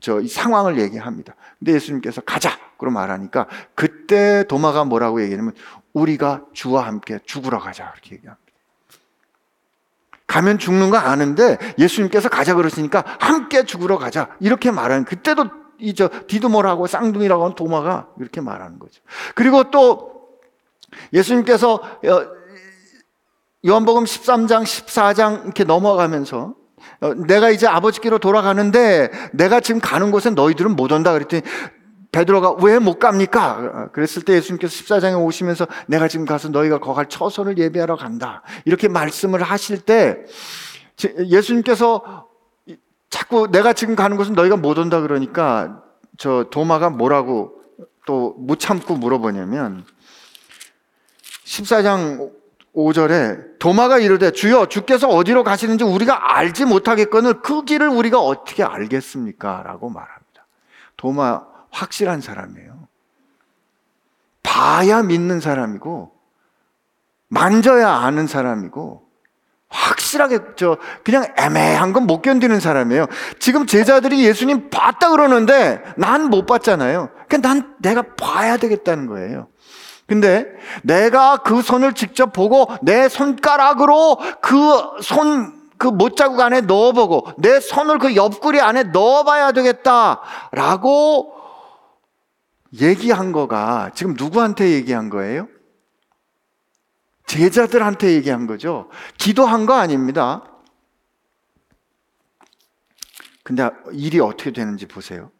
저이 0.00 0.28
상황을 0.28 0.80
얘기합니다. 0.80 1.34
근데 1.58 1.74
예수님께서 1.74 2.20
가자! 2.22 2.58
그러 2.78 2.90
말하니까 2.90 3.46
그때 3.76 4.44
도마가 4.48 4.84
뭐라고 4.84 5.22
얘기하냐면 5.22 5.54
우리가 5.92 6.42
주와 6.52 6.86
함께 6.86 7.20
죽으러 7.24 7.60
가자. 7.60 7.92
이렇게 7.94 8.16
얘기합니다. 8.16 8.42
가면 10.26 10.58
죽는 10.58 10.90
거 10.90 10.96
아는데 10.96 11.58
예수님께서 11.78 12.28
가자 12.28 12.54
그러시니까 12.54 13.04
함께 13.20 13.64
죽으러 13.64 13.98
가자. 13.98 14.28
이렇게 14.40 14.70
말하는 14.72 15.04
그때도 15.04 15.62
이 15.78 15.94
저 15.94 16.08
디드모라고 16.28 16.86
쌍둥이라고 16.86 17.42
하는 17.44 17.54
도마가 17.56 18.08
이렇게 18.18 18.40
말하는 18.40 18.78
거죠. 18.78 19.02
그리고 19.34 19.70
또 19.70 20.12
예수님께서 21.12 21.74
어, 21.74 22.41
요한복음 23.66 24.04
13장, 24.04 24.64
14장 24.64 25.44
이렇게 25.44 25.64
넘어가면서 25.64 26.54
어, 27.00 27.14
내가 27.14 27.50
이제 27.50 27.66
아버지께로 27.66 28.18
돌아가는데 28.18 29.10
내가 29.32 29.60
지금 29.60 29.80
가는 29.80 30.10
곳에 30.10 30.30
너희들은 30.30 30.74
못 30.74 30.90
온다 30.90 31.12
그랬더니 31.12 31.42
베드로가 32.10 32.56
왜 32.62 32.78
못 32.78 32.98
갑니까? 32.98 33.88
그랬을 33.92 34.22
때 34.22 34.34
예수님께서 34.34 34.74
14장에 34.74 35.24
오시면서 35.24 35.66
내가 35.86 36.08
지금 36.08 36.26
가서 36.26 36.48
너희가 36.50 36.78
거갈 36.78 37.08
처소를 37.08 37.56
예배하러 37.56 37.96
간다. 37.96 38.42
이렇게 38.66 38.88
말씀을 38.88 39.42
하실 39.42 39.80
때 39.80 40.18
예수님께서 41.30 42.26
자꾸 43.08 43.48
내가 43.50 43.72
지금 43.72 43.94
가는 43.96 44.16
곳은 44.18 44.34
너희가 44.34 44.56
못 44.56 44.76
온다 44.76 45.00
그러니까 45.00 45.82
저 46.18 46.46
도마가 46.50 46.90
뭐라고 46.90 47.54
또 48.04 48.34
못 48.36 48.58
참고 48.58 48.96
물어보냐면 48.96 49.84
14장 51.44 52.30
5절에 52.74 53.58
도마가 53.58 53.98
이르되 53.98 54.30
주여 54.30 54.66
주께서 54.66 55.08
어디로 55.08 55.44
가시는지 55.44 55.84
우리가 55.84 56.36
알지 56.36 56.64
못하겠거늘 56.64 57.42
그 57.42 57.64
길을 57.64 57.88
우리가 57.88 58.18
어떻게 58.18 58.62
알겠습니까? 58.64 59.62
라고 59.64 59.90
말합니다. 59.90 60.46
도마 60.96 61.42
확실한 61.70 62.20
사람이에요. 62.20 62.88
봐야 64.42 65.02
믿는 65.02 65.40
사람이고 65.40 66.12
만져야 67.28 67.88
아는 67.90 68.26
사람이고 68.26 69.02
확실하게 69.68 70.38
저 70.56 70.76
그냥 71.02 71.24
애매한 71.38 71.92
건 71.94 72.06
못 72.06 72.20
견디는 72.20 72.60
사람이에요. 72.60 73.06
지금 73.38 73.66
제자들이 73.66 74.24
예수님 74.24 74.68
봤다 74.70 75.10
그러는데 75.10 75.82
난 75.96 76.28
못 76.28 76.44
봤잖아요. 76.46 77.08
그러니까 77.28 77.48
난 77.48 77.74
내가 77.80 78.02
봐야 78.16 78.56
되겠다는 78.58 79.06
거예요. 79.06 79.48
근데 80.06 80.46
내가 80.82 81.38
그 81.38 81.62
손을 81.62 81.94
직접 81.94 82.32
보고 82.32 82.66
내 82.82 83.08
손가락으로 83.08 84.18
그 84.40 84.56
손, 85.00 85.70
그 85.78 85.86
못자국 85.86 86.40
안에 86.40 86.62
넣어보고 86.62 87.28
내 87.38 87.60
손을 87.60 87.98
그 87.98 88.14
옆구리 88.14 88.60
안에 88.60 88.84
넣어봐야 88.84 89.52
되겠다라고 89.52 91.34
얘기한 92.80 93.32
거가 93.32 93.90
지금 93.94 94.14
누구한테 94.16 94.70
얘기한 94.70 95.10
거예요? 95.10 95.48
제자들한테 97.26 98.12
얘기한 98.12 98.46
거죠. 98.46 98.88
기도한 99.18 99.66
거 99.66 99.74
아닙니다. 99.74 100.44
근데 103.42 103.70
일이 103.92 104.20
어떻게 104.20 104.52
되는지 104.52 104.86
보세요. 104.86 105.30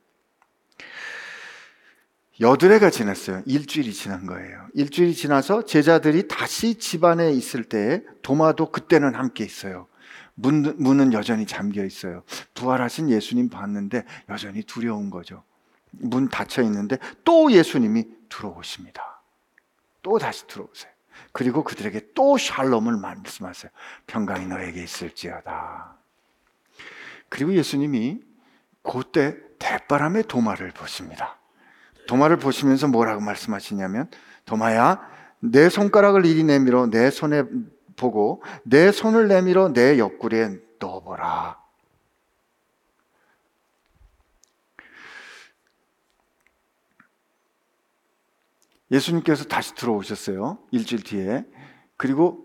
여드레가 2.42 2.90
지났어요. 2.90 3.42
일주일이 3.46 3.92
지난 3.92 4.26
거예요. 4.26 4.66
일주일이 4.74 5.14
지나서 5.14 5.64
제자들이 5.64 6.26
다시 6.26 6.74
집안에 6.74 7.30
있을 7.30 7.62
때 7.62 8.02
도마도 8.22 8.72
그때는 8.72 9.14
함께 9.14 9.44
있어요. 9.44 9.86
문, 10.34 10.74
문은 10.76 11.12
여전히 11.12 11.46
잠겨 11.46 11.84
있어요. 11.84 12.24
부활하신 12.54 13.10
예수님 13.10 13.48
봤는데 13.48 14.04
여전히 14.28 14.64
두려운 14.64 15.08
거죠. 15.08 15.44
문 15.92 16.28
닫혀 16.28 16.62
있는데 16.62 16.98
또 17.22 17.52
예수님이 17.52 18.06
들어오십니다. 18.28 19.22
또 20.02 20.18
다시 20.18 20.44
들어오세요. 20.48 20.90
그리고 21.30 21.62
그들에게 21.62 22.08
또 22.14 22.36
샬롬을 22.38 22.96
말씀하세요. 22.96 23.70
평강이 24.08 24.46
너에게 24.46 24.82
있을지어다. 24.82 25.96
그리고 27.28 27.54
예수님이 27.54 28.20
그때 28.82 29.36
대바람의 29.60 30.24
도마를 30.24 30.72
보십니다. 30.72 31.38
도마를 32.06 32.38
보시면서 32.38 32.88
뭐라고 32.88 33.20
말씀하시냐면 33.20 34.10
도마야 34.44 35.00
내 35.40 35.68
손가락을 35.68 36.24
이리 36.26 36.44
내밀어 36.44 36.86
내 36.86 37.10
손에 37.10 37.44
보고 37.96 38.42
내 38.64 38.92
손을 38.92 39.28
내밀어 39.28 39.72
내 39.72 39.98
옆구리에 39.98 40.58
넣어보라. 40.78 41.60
예수님께서 48.90 49.44
다시 49.44 49.74
들어오셨어요. 49.74 50.58
일주일 50.70 51.02
뒤에. 51.02 51.46
그리고 51.96 52.44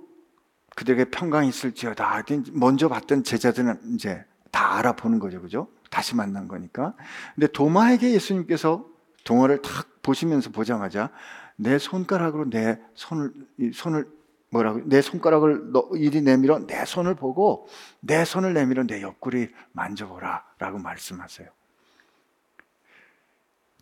그들에게 0.76 1.06
평강이 1.06 1.50
있을지어다. 1.50 2.24
먼저 2.54 2.88
봤던 2.88 3.24
제자들은 3.24 3.96
이제 3.96 4.24
다 4.52 4.78
알아보는 4.78 5.20
거죠. 5.20 5.42
그죠? 5.42 5.68
다시 5.90 6.16
만난 6.16 6.48
거니까. 6.48 6.96
근데 7.36 7.48
도마에게 7.48 8.12
예수님께서 8.12 8.86
동화를 9.28 9.62
탁 9.62 10.02
보시면서 10.02 10.52
보자마자 10.52 11.12
내 11.58 11.78
손가락으로 11.78 12.50
내 12.50 12.80
손을, 12.96 13.34
손을 13.74 14.10
뭐라고, 14.50 14.80
내 14.86 15.02
손가락을 15.02 15.74
이리 15.96 16.22
내밀어 16.22 16.66
내 16.66 16.86
손을 16.86 17.16
보고 17.16 17.68
내 18.00 18.24
손을 18.24 18.54
내밀어 18.54 18.84
내 18.84 19.02
옆구리 19.02 19.50
만져보라. 19.74 20.46
라고 20.60 20.80
말씀하세요. 20.80 21.50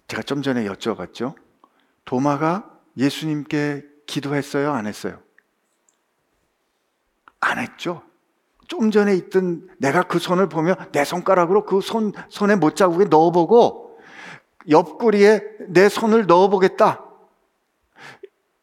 제가 0.08 0.23
좀 0.23 0.41
전에 0.41 0.65
여쭤봤죠. 0.65 1.36
도마가 2.05 2.79
예수님께 2.97 3.86
기도했어요? 4.08 4.71
안 4.73 4.88
했어요? 4.88 5.19
안 7.39 7.60
했죠. 7.60 8.01
좀 8.67 8.89
전에 8.89 9.15
있던 9.15 9.69
내가 9.77 10.01
그 10.01 10.17
손을 10.17 10.49
보며 10.49 10.75
내 10.91 11.05
손가락으로 11.05 11.65
그 11.65 11.81
손, 11.81 12.13
손에 12.29 12.55
못자국에 12.55 13.05
넣어보고 13.05 13.85
옆구리에 14.69 15.41
내 15.69 15.89
손을 15.89 16.25
넣어보겠다. 16.25 17.06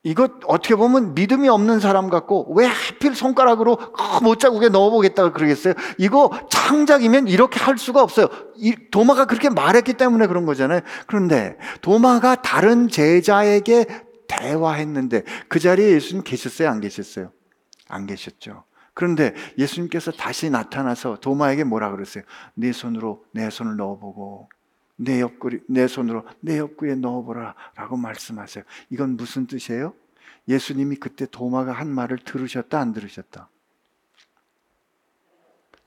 이거 0.04 0.28
어떻게 0.46 0.74
보면 0.74 1.14
믿음이 1.14 1.48
없는 1.48 1.78
사람 1.78 2.10
같고 2.10 2.52
왜 2.54 2.66
하필 2.66 3.14
손가락으로 3.14 3.76
그 3.76 4.24
못자국에 4.24 4.68
넣어보겠다 4.68 5.30
그러겠어요? 5.32 5.74
이거 5.96 6.30
창작이면 6.50 7.28
이렇게 7.28 7.60
할 7.60 7.78
수가 7.78 8.02
없어요. 8.02 8.26
이 8.56 8.74
도마가 8.90 9.26
그렇게 9.26 9.48
말했기 9.48 9.94
때문에 9.94 10.26
그런 10.26 10.44
거잖아요. 10.44 10.80
그런데 11.06 11.56
도마가 11.82 12.42
다른 12.42 12.88
제자에게 12.88 13.86
대화했는데 14.26 15.22
그 15.48 15.60
자리에 15.60 15.90
예수님 15.92 16.24
계셨어요? 16.24 16.68
안 16.68 16.80
계셨어요? 16.80 17.30
안 17.88 18.06
계셨죠. 18.06 18.64
그런데 18.94 19.34
예수님께서 19.56 20.10
다시 20.10 20.50
나타나서 20.50 21.18
도마에게 21.20 21.62
뭐라 21.62 21.92
그랬어요? 21.92 22.24
네 22.54 22.72
손으로 22.72 23.24
내 23.32 23.50
손을 23.50 23.76
넣어보고 23.76 24.48
내 25.02 25.20
옆구리, 25.20 25.60
내 25.68 25.88
손으로 25.88 26.24
내 26.40 26.58
옆구리에 26.58 26.94
넣어보라 26.96 27.54
라고 27.74 27.96
말씀하세요. 27.96 28.64
이건 28.90 29.16
무슨 29.16 29.46
뜻이에요? 29.46 29.94
예수님이 30.48 30.96
그때 30.96 31.26
도마가 31.26 31.72
한 31.72 31.88
말을 31.88 32.18
들으셨다, 32.18 32.78
안 32.78 32.92
들으셨다? 32.92 33.48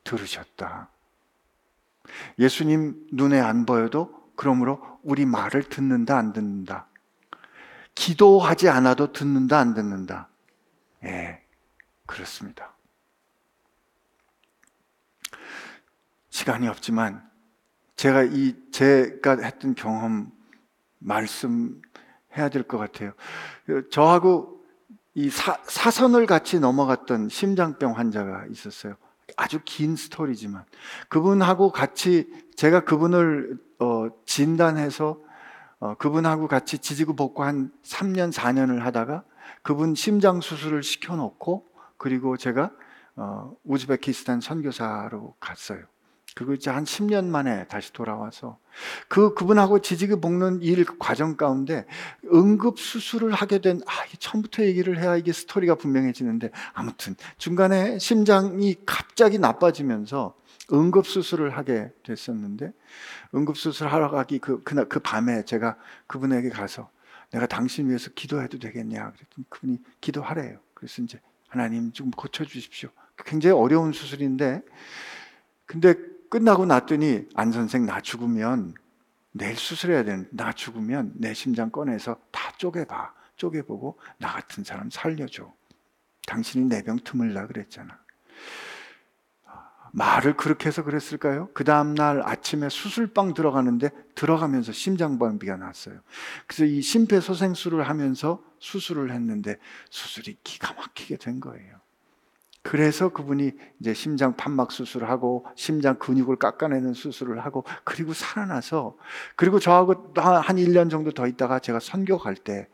들으셨다. 0.04 0.90
예수님 2.40 3.08
눈에 3.12 3.40
안 3.40 3.66
보여도 3.66 4.32
그러므로 4.36 5.00
우리 5.02 5.26
말을 5.26 5.64
듣는다, 5.64 6.18
안 6.18 6.34
듣는다? 6.34 6.88
기도하지 7.96 8.70
않아도 8.70 9.14
듣는다, 9.14 9.60
안 9.60 9.74
듣는다? 9.74 10.30
예, 11.04 11.42
그렇습니다. 12.06 12.74
시간이 16.30 16.68
없지만 16.68 17.30
제가 17.96 18.24
이 18.24 18.56
제가 18.72 19.38
했던 19.42 19.76
경험 19.76 20.32
말씀해야 21.00 22.50
될 22.52 22.64
것 22.64 22.78
같아요. 22.78 23.14
저하고 23.92 24.64
이 25.14 25.30
사, 25.30 25.58
사선을 25.64 26.26
같이 26.26 26.60
넘어갔던 26.60 27.30
심장병 27.30 27.98
환자가 27.98 28.46
있었어요. 28.52 28.96
아주 29.38 29.60
긴 29.64 29.96
스토리지만 29.96 30.66
그분하고 31.10 31.72
같이 31.72 32.28
제가 32.56 32.82
그분을 32.82 33.58
어, 33.80 34.08
진단해서 34.26 35.20
어, 35.80 35.96
그분하고 35.96 36.48
같이 36.48 36.78
지지고 36.80 37.16
볶고 37.16 37.44
한 37.44 37.72
3년 37.84 38.32
4년을 38.34 38.80
하다가 38.80 39.24
그분 39.62 39.96
심장 39.96 40.42
수술을 40.42 40.84
시켜놓고 40.84 41.66
그리고 41.98 42.38
제가 42.38 42.72
어, 43.16 43.54
우즈베키스탄 43.64 44.42
선교사로 44.42 45.36
갔어요. 45.40 45.86
그리고 46.36 46.54
이제 46.54 46.70
한 46.70 46.84
10년 46.84 47.26
만에 47.26 47.66
다시 47.68 47.94
돌아와서 47.94 48.60
그 49.08 49.34
그분하고 49.34 49.80
지지기 49.80 50.18
볶는 50.18 50.62
일 50.62 50.84
과정 51.00 51.38
가운데 51.38 51.86
응급 52.32 52.78
수술을 52.78 53.32
하게 53.32 53.60
된 53.60 53.80
아, 53.88 53.92
처음부터 54.20 54.64
얘기를 54.64 55.00
해야 55.00 55.16
이게 55.16 55.32
스토리가 55.32 55.76
분명해지는데 55.76 56.52
아무튼 56.74 57.16
중간에 57.38 57.98
심장이 58.00 58.76
갑자기 58.86 59.40
나빠지면서 59.40 60.36
응급 60.74 61.08
수술을 61.08 61.56
하게 61.56 61.92
됐었는데 62.04 62.74
응급 63.34 63.58
수술 63.58 63.88
하러 63.88 64.12
가기 64.12 64.40
그 64.40 64.62
그날 64.64 64.90
그 64.90 65.00
밤에 65.00 65.46
제가 65.46 65.78
그분에게 66.08 66.50
가서 66.50 66.90
내가 67.32 67.48
당신 67.48 67.88
위해서 67.88 68.10
기도해도 68.14 68.60
되겠냐 68.60 69.12
그랬더니 69.14 69.50
그분이 69.50 69.78
기도하래요. 70.02 70.60
그래서 70.74 71.02
이제 71.02 71.22
하나님 71.48 71.94
좀 71.94 72.12
고쳐 72.12 72.44
주십시오. 72.44 72.90
굉장히 73.26 73.56
어려운 73.56 73.94
수술인데 73.94 74.62
근데 75.66 75.96
끝나고 76.36 76.66
났더니 76.66 77.30
안 77.34 77.54
선생 77.54 77.86
나 77.86 78.02
죽으면 78.02 78.74
내일 79.32 79.56
수술해야 79.56 80.04
되는 80.04 80.28
나 80.32 80.52
죽으면 80.52 81.14
내 81.16 81.34
심장 81.34 81.70
꺼내서 81.70 82.18
다 82.30 82.52
쪼개봐 82.58 83.14
쪼개보고 83.38 83.98
나 84.18 84.34
같은 84.34 84.66
사람 84.66 84.90
살려줘 84.90 85.50
당신이 86.28 86.66
내 86.66 86.82
병 86.82 86.98
틈을라 86.98 87.48
그랬잖아 87.48 87.98
말을 89.94 90.36
그렇게 90.36 90.68
해서 90.68 90.84
그랬을까요? 90.84 91.48
그 91.54 91.64
다음날 91.64 92.22
아침에 92.22 92.68
수술방 92.68 93.34
들어가는데 93.34 93.92
들어가면서 94.16 94.74
심장방비가 94.74 95.56
났어요. 95.56 96.02
그래서 96.48 96.66
이 96.66 96.82
심폐소생술을 96.82 97.88
하면서 97.88 98.44
수술을 98.60 99.12
했는데 99.14 99.56
수술이 99.90 100.40
기가 100.44 100.74
막히게 100.74 101.16
된 101.16 101.40
거예요. 101.40 101.85
그래서 102.66 103.10
그분이 103.10 103.52
이제 103.80 103.94
심장 103.94 104.36
판막 104.36 104.72
수술을 104.72 105.08
하고 105.08 105.46
심장 105.56 106.00
근육을 106.00 106.38
깎아내는 106.38 106.96
수술을 106.96 107.46
하고 107.46 107.64
그리고 107.84 108.12
살아나서 108.14 108.98
그리고 109.36 109.60
저하고 109.60 110.12
한 110.16 110.56
1년 110.56 110.90
정도 110.90 111.12
더 111.12 111.28
있다가 111.28 111.60
제가 111.60 111.80
선교 111.80 112.18
갈 112.18 112.34
때 112.36 112.68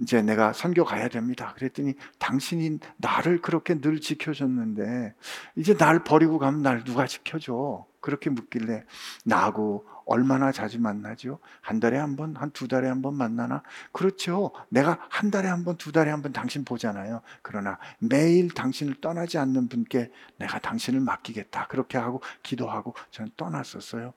이제 0.00 0.22
내가 0.22 0.54
선교 0.54 0.84
가야 0.84 1.08
됩니다. 1.08 1.52
그랬더니 1.56 1.92
당신이 2.18 2.78
나를 2.96 3.42
그렇게 3.42 3.78
늘 3.80 4.00
지켜줬는데 4.00 5.14
이제 5.56 5.76
날 5.76 6.04
버리고 6.04 6.38
가면 6.38 6.62
날 6.62 6.82
누가 6.82 7.06
지켜줘? 7.06 7.84
그렇게 8.00 8.30
묻길래 8.30 8.84
나하고 9.24 9.84
얼마나 10.06 10.52
자주 10.52 10.80
만나죠? 10.80 11.38
한 11.60 11.80
달에 11.80 11.96
한 11.98 12.16
번, 12.16 12.36
한 12.36 12.50
두 12.52 12.68
달에 12.68 12.88
한 12.88 13.02
번 13.02 13.14
만나나? 13.16 13.62
그렇죠. 13.92 14.52
내가 14.68 14.98
한 15.08 15.30
달에 15.30 15.48
한 15.48 15.64
번, 15.64 15.76
두 15.76 15.92
달에 15.92 16.10
한 16.10 16.22
번 16.22 16.32
당신 16.32 16.64
보잖아요. 16.64 17.22
그러나 17.42 17.78
매일 17.98 18.52
당신을 18.52 19.00
떠나지 19.00 19.38
않는 19.38 19.68
분께 19.68 20.10
내가 20.38 20.58
당신을 20.58 21.00
맡기겠다. 21.00 21.66
그렇게 21.68 21.98
하고 21.98 22.20
기도하고 22.42 22.94
저는 23.10 23.32
떠났었어요. 23.36 24.12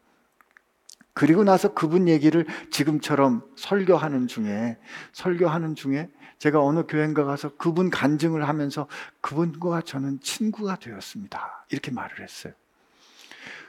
그리고 1.14 1.44
나서 1.44 1.74
그분 1.74 2.08
얘기를 2.08 2.46
지금처럼 2.70 3.42
설교하는 3.56 4.28
중에, 4.28 4.78
설교하는 5.14 5.74
중에 5.76 6.10
제가 6.38 6.62
어느 6.62 6.84
교회인가 6.88 7.24
가서 7.24 7.58
그분 7.58 7.90
간증을 7.90 8.48
하면서 8.48 8.88
그분과 9.22 9.82
저는 9.82 10.20
친구가 10.22 10.76
되었습니다. 10.76 11.66
이렇게 11.72 11.90
말을 11.90 12.22
했어요. 12.22 12.54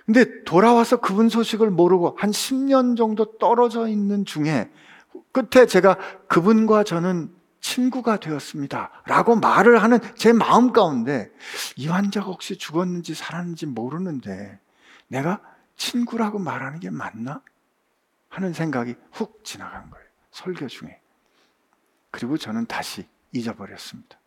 근데 0.08 0.42
돌아와서 0.44 0.96
그분 0.96 1.28
소식을 1.28 1.68
모르고 1.68 2.16
한 2.18 2.30
10년 2.30 2.96
정도 2.96 3.36
떨어져 3.36 3.88
있는 3.88 4.24
중에 4.24 4.70
끝에 5.32 5.66
제가 5.66 5.98
그분과 6.28 6.84
저는 6.84 7.30
친구가 7.60 8.16
되었습니다. 8.16 9.02
라고 9.04 9.36
말을 9.36 9.82
하는 9.82 9.98
제 10.16 10.32
마음 10.32 10.72
가운데 10.72 11.30
이 11.76 11.88
환자가 11.88 12.24
혹시 12.24 12.56
죽었는지 12.56 13.12
살았는지 13.12 13.66
모르는데 13.66 14.58
내가 15.08 15.42
친구라고 15.76 16.38
말하는 16.38 16.80
게 16.80 16.88
맞나? 16.88 17.42
하는 18.30 18.54
생각이 18.54 18.94
훅 19.12 19.44
지나간 19.44 19.90
거예요. 19.90 20.06
설교 20.30 20.68
중에. 20.68 21.02
그리고 22.10 22.38
저는 22.38 22.64
다시 22.64 23.06
잊어버렸습니다. 23.32 24.17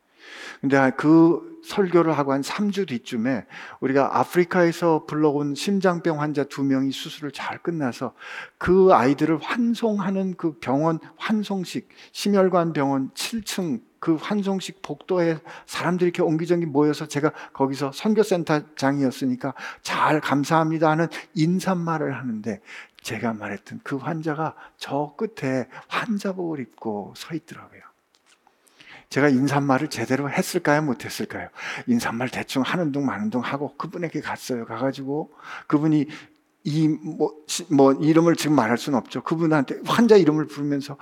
근데 0.60 0.92
그 0.98 1.60
설교를 1.64 2.18
하고 2.18 2.34
한 2.34 2.42
3주 2.42 2.88
뒤쯤에 2.88 3.46
우리가 3.80 4.20
아프리카에서 4.20 5.06
불러온 5.06 5.56
심장병 5.56 6.20
환자 6.20 6.44
두 6.44 6.64
명이 6.64 6.92
수술을 6.92 7.32
잘 7.32 7.60
끝나서 7.60 8.14
그 8.58 8.90
아이들을 8.94 9.40
환송하는 9.42 10.36
그 10.38 10.58
병원 10.60 11.00
환송식, 11.18 11.90
심혈관 12.12 12.74
병원 12.74 13.12
7층 13.12 13.82
그 14.00 14.16
환송식 14.16 14.82
복도에 14.82 15.38
사람들이 15.68 16.08
이렇게 16.08 16.24
옹기종기 16.24 16.66
모여서 16.66 17.06
제가 17.06 17.32
거기서 17.54 17.92
선교센터장이었으니까 17.92 19.54
잘 19.84 20.20
감사합니다 20.20 20.90
하는 20.90 21.08
인사말을 21.36 22.18
하는데 22.18 22.62
제가 23.04 23.34
말했던 23.34 23.82
그 23.84 23.98
환자가 23.98 24.56
저 24.78 25.14
끝에 25.16 25.68
환자복을 25.88 26.60
입고 26.62 27.14
서 27.16 27.36
있더라고요. 27.36 27.91
제가 29.12 29.28
인사말을 29.28 29.90
제대로 29.90 30.30
했을까요? 30.30 30.82
못했을까요? 30.82 31.50
인사말 31.86 32.30
대충 32.30 32.64
하는 32.64 32.94
둥 32.94 33.06
마는 33.06 33.30
둥 33.30 33.42
하고 33.42 33.76
그분에게 33.78 34.22
갔어요. 34.22 34.66
가가지고 34.66 35.32
그분이 35.68 36.08
이, 36.64 36.88
뭐, 36.88 37.34
뭐, 37.72 37.92
이름을 37.94 38.36
지금 38.36 38.56
말할 38.56 38.78
수는 38.78 38.98
없죠. 38.98 39.22
그분한테 39.24 39.82
환자 39.86 40.16
이름을 40.16 40.48
부르면서 40.48 40.96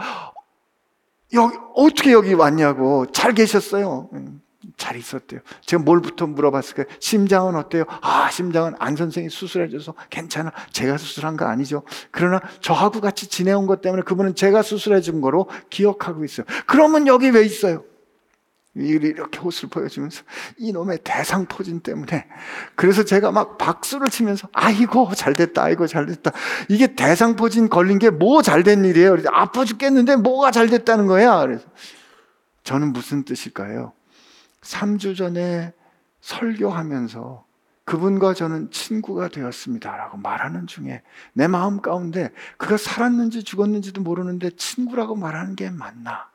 여기, 1.34 1.55
어떻게 1.76 2.12
여기 2.12 2.34
왔냐고. 2.34 3.05
잘 3.12 3.34
계셨어요. 3.34 4.10
음, 4.14 4.41
잘 4.78 4.95
있었대요. 4.95 5.41
제가 5.62 5.84
뭘부터 5.84 6.26
물어봤을까요? 6.28 6.88
심장은 6.99 7.55
어때요? 7.57 7.84
아, 8.01 8.32
심장은 8.32 8.74
안 8.80 8.95
선생이 8.95 9.30
수술해줘서 9.30 9.93
괜찮아. 10.10 10.51
제가 10.72 10.97
수술한 10.97 11.38
거 11.38 11.45
아니죠. 11.45 11.84
그러나 12.10 12.41
저하고 12.62 13.01
같이 13.01 13.28
지내온 13.28 13.68
것 13.68 13.82
때문에 13.82 14.01
그분은 14.01 14.34
제가 14.34 14.64
수술해준 14.64 15.22
거로 15.22 15.47
기억하고 15.70 16.24
있어요. 16.24 16.47
그러면 16.66 17.05
여기 17.05 17.30
왜 17.30 17.43
있어요? 17.43 17.84
이렇게 18.76 19.39
옷을 19.39 19.70
보여주면서 19.70 20.24
이놈의 20.57 20.99
대상포진 21.03 21.80
때문에 21.82 22.28
그래서 22.76 23.03
제가 23.03 23.32
막 23.32 23.57
박수를 23.57 24.09
치면서 24.09 24.47
아이고 24.53 25.13
잘됐다 25.15 25.63
아이고 25.63 25.88
잘됐다. 25.88 26.32
이게 26.70 26.95
대상포진 26.95 27.70
걸린 27.70 27.97
게 27.99 28.09
뭐 28.09 28.41
잘된 28.41 28.86
일이에요? 28.86 29.17
아파 29.32 29.65
죽겠는데 29.65 30.17
뭐가 30.17 30.51
잘됐다는 30.51 31.07
거야? 31.07 31.39
그래서 31.41 31.65
저는 32.63 32.93
무슨 32.93 33.24
뜻일까요? 33.24 33.93
3주 34.61 35.15
전에 35.17 35.74
설교하면서 36.22 37.45
그분과 37.86 38.34
저는 38.36 38.70
친구가 38.72 39.30
되었습니다 39.30 39.95
라고 39.97 40.17
말하는 40.17 40.67
중에 40.67 41.01
내 41.34 41.47
마음 41.47 41.82
가운데 41.82 42.30
그가 42.57 42.78
살았는지 42.78 43.43
죽었는지도 43.43 44.01
모르는데 44.01 44.51
친구라고 44.51 45.15
말하는 45.15 45.55
게 45.55 45.72
맞나 45.72 46.28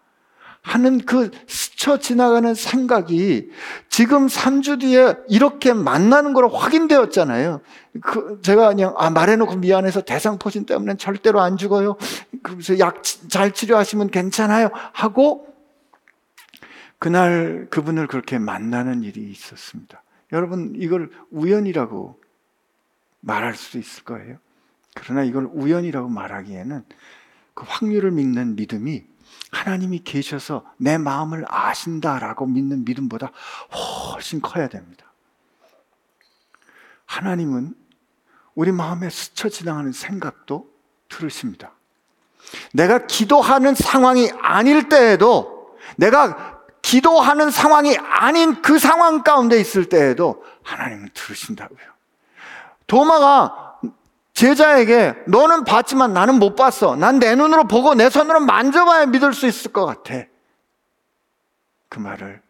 하는 0.64 0.98
그 1.04 1.30
스쳐 1.46 1.98
지나가는 1.98 2.54
생각이 2.54 3.50
지금 3.90 4.26
3주 4.26 4.80
뒤에 4.80 5.14
이렇게 5.28 5.74
만나는 5.74 6.32
거로 6.32 6.48
확인되었잖아요. 6.48 7.60
그 8.00 8.40
제가 8.42 8.68
그냥 8.68 8.94
아 8.96 9.10
말해놓고 9.10 9.56
미안해서 9.56 10.00
대상포진 10.00 10.64
때문에 10.64 10.96
절대로 10.96 11.40
안 11.40 11.58
죽어요. 11.58 11.96
그래서 12.42 12.78
약 12.78 13.02
잘 13.28 13.52
치료하시면 13.52 14.10
괜찮아요. 14.10 14.70
하고 14.92 15.52
그날 16.98 17.66
그분을 17.70 18.06
그렇게 18.06 18.38
만나는 18.38 19.02
일이 19.02 19.30
있었습니다. 19.30 20.02
여러분 20.32 20.72
이걸 20.76 21.10
우연이라고 21.30 22.18
말할 23.20 23.54
수 23.54 23.78
있을 23.78 24.04
거예요. 24.04 24.38
그러나 24.94 25.24
이걸 25.24 25.48
우연이라고 25.52 26.08
말하기에는 26.08 26.84
그 27.52 27.64
확률을 27.66 28.12
믿는 28.12 28.56
믿음이 28.56 29.04
하나님이 29.54 30.00
계셔서 30.00 30.64
내 30.76 30.98
마음을 30.98 31.44
아신다라고 31.48 32.46
믿는 32.46 32.84
믿음보다 32.84 33.30
훨씬 34.12 34.42
커야 34.42 34.68
됩니다. 34.68 35.06
하나님은 37.06 37.74
우리 38.54 38.72
마음에 38.72 39.08
스쳐 39.10 39.48
지나가는 39.48 39.92
생각도 39.92 40.68
들으십니다. 41.08 41.72
내가 42.72 43.06
기도하는 43.06 43.74
상황이 43.74 44.30
아닐 44.40 44.88
때에도 44.88 45.76
내가 45.96 46.62
기도하는 46.82 47.50
상황이 47.50 47.96
아닌 47.96 48.60
그 48.60 48.78
상황 48.78 49.22
가운데 49.22 49.58
있을 49.58 49.88
때에도 49.88 50.44
하나님은 50.64 51.10
들으신다고요. 51.14 51.78
도마가 52.86 53.73
제자에게 54.34 55.14
너는 55.28 55.64
봤지만 55.64 56.12
나는 56.12 56.38
못 56.38 56.56
봤어. 56.56 56.96
난 56.96 57.18
내 57.20 57.34
눈으로 57.36 57.64
보고 57.64 57.94
내 57.94 58.10
손으로 58.10 58.40
만져봐야 58.40 59.06
믿을 59.06 59.32
수 59.32 59.46
있을 59.46 59.72
것 59.72 59.86
같아. 59.86 60.26
그 61.88 62.00
말을 62.00 62.42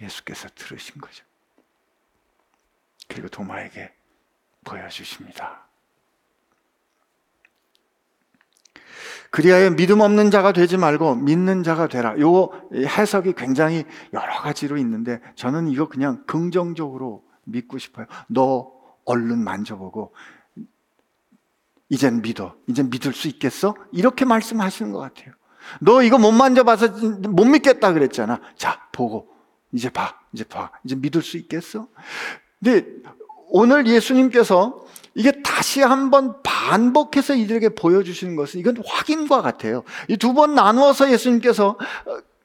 예수께서 0.00 0.48
들으신 0.54 1.00
거죠. 1.00 1.24
그리고 3.08 3.28
도마에게 3.28 3.90
보여주십니다. 4.64 5.66
그리하여 9.30 9.70
믿음 9.70 10.00
없는 10.00 10.30
자가 10.30 10.52
되지 10.52 10.76
말고 10.76 11.14
믿는 11.16 11.62
자가 11.62 11.88
되라. 11.88 12.18
요 12.20 12.50
해석이 12.74 13.32
굉장히 13.32 13.84
여러 14.12 14.40
가지로 14.42 14.76
있는데 14.76 15.20
저는 15.34 15.68
이거 15.68 15.88
그냥 15.88 16.24
긍정적으로 16.26 17.24
믿고 17.44 17.78
싶어요. 17.78 18.06
너 18.26 18.70
얼른 19.06 19.38
만져보고 19.42 20.12
이젠 21.88 22.20
믿어. 22.22 22.54
이젠 22.66 22.90
믿을 22.90 23.12
수 23.12 23.28
있겠어? 23.28 23.74
이렇게 23.92 24.24
말씀하시는 24.24 24.92
것 24.92 24.98
같아요. 24.98 25.32
너 25.80 26.02
이거 26.02 26.18
못 26.18 26.32
만져봐서 26.32 26.88
못 27.28 27.44
믿겠다 27.44 27.92
그랬잖아. 27.92 28.40
자, 28.56 28.80
보고. 28.92 29.28
이제 29.72 29.90
봐. 29.90 30.18
이제 30.32 30.44
봐. 30.44 30.70
이제 30.84 30.94
믿을 30.94 31.22
수 31.22 31.36
있겠어? 31.36 31.88
근데 32.62 32.86
오늘 33.50 33.86
예수님께서 33.86 34.84
이게 35.14 35.42
다시 35.42 35.80
한번 35.82 36.42
반복해서 36.42 37.34
이들에게 37.34 37.70
보여주시는 37.70 38.36
것은 38.36 38.60
이건 38.60 38.76
확인과 38.86 39.42
같아요. 39.42 39.82
이 40.08 40.16
두 40.16 40.32
번 40.34 40.54
나누어서 40.54 41.10
예수님께서 41.10 41.76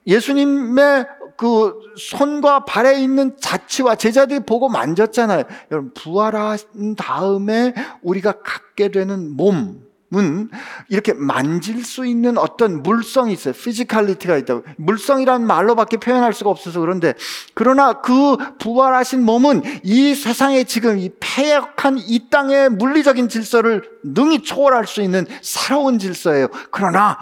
예수님의 0.07 1.05
그 1.38 1.79
손과 1.97 2.65
발에 2.65 3.01
있는 3.01 3.36
자취와 3.39 3.95
제자들이 3.95 4.41
보고 4.41 4.69
만졌잖아요. 4.69 5.43
여러분, 5.71 5.91
부활한 5.93 6.95
다음에 6.97 7.73
우리가 8.01 8.34
갖게 8.43 8.89
되는 8.89 9.36
몸, 9.36 9.84
은 10.15 10.49
이렇게 10.89 11.13
만질 11.13 11.84
수 11.84 12.05
있는 12.05 12.38
어떤 12.38 12.84
물성이 12.84 13.34
있어요. 13.34 13.53
physicality가 13.53 14.38
있다고. 14.38 14.63
물성이라는 14.77 15.47
말로밖에 15.47 15.97
표현할 15.97 16.34
수가 16.34 16.51
없어서 16.51 16.79
그런데 16.81 17.15
그러나 17.55 17.93
그 17.93 18.38
부활하신 18.59 19.23
몸은 19.23 19.63
이 19.81 20.13
세상에 20.13 20.65
지금 20.65 20.99
이 20.99 21.09
폐역한 21.19 21.97
이 21.97 22.29
땅의 22.29 22.69
물리적인 22.69 23.27
질서를 23.27 23.89
능히 24.03 24.43
초월할 24.43 24.86
수 24.86 25.01
있는 25.01 25.25
새로운 25.41 25.97
질서예요. 25.97 26.47
그러나 26.69 27.17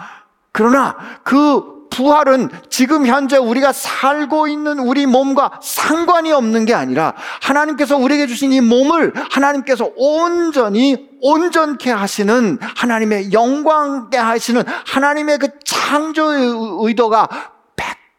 그러나 0.52 0.96
그 1.24 1.81
부활은 1.92 2.48
지금 2.70 3.06
현재 3.06 3.36
우리가 3.36 3.72
살고 3.72 4.48
있는 4.48 4.78
우리 4.78 5.06
몸과 5.06 5.60
상관이 5.62 6.32
없는 6.32 6.64
게 6.64 6.74
아니라 6.74 7.14
하나님께서 7.42 7.96
우리에게 7.96 8.26
주신 8.26 8.52
이 8.52 8.60
몸을 8.60 9.12
하나님께서 9.30 9.92
온전히 9.96 11.10
온전케 11.20 11.90
하시는 11.90 12.58
하나님의 12.60 13.32
영광게 13.32 14.16
하시는 14.16 14.62
하나님의 14.66 15.38
그 15.38 15.48
창조의 15.64 16.52
의도가 16.80 17.28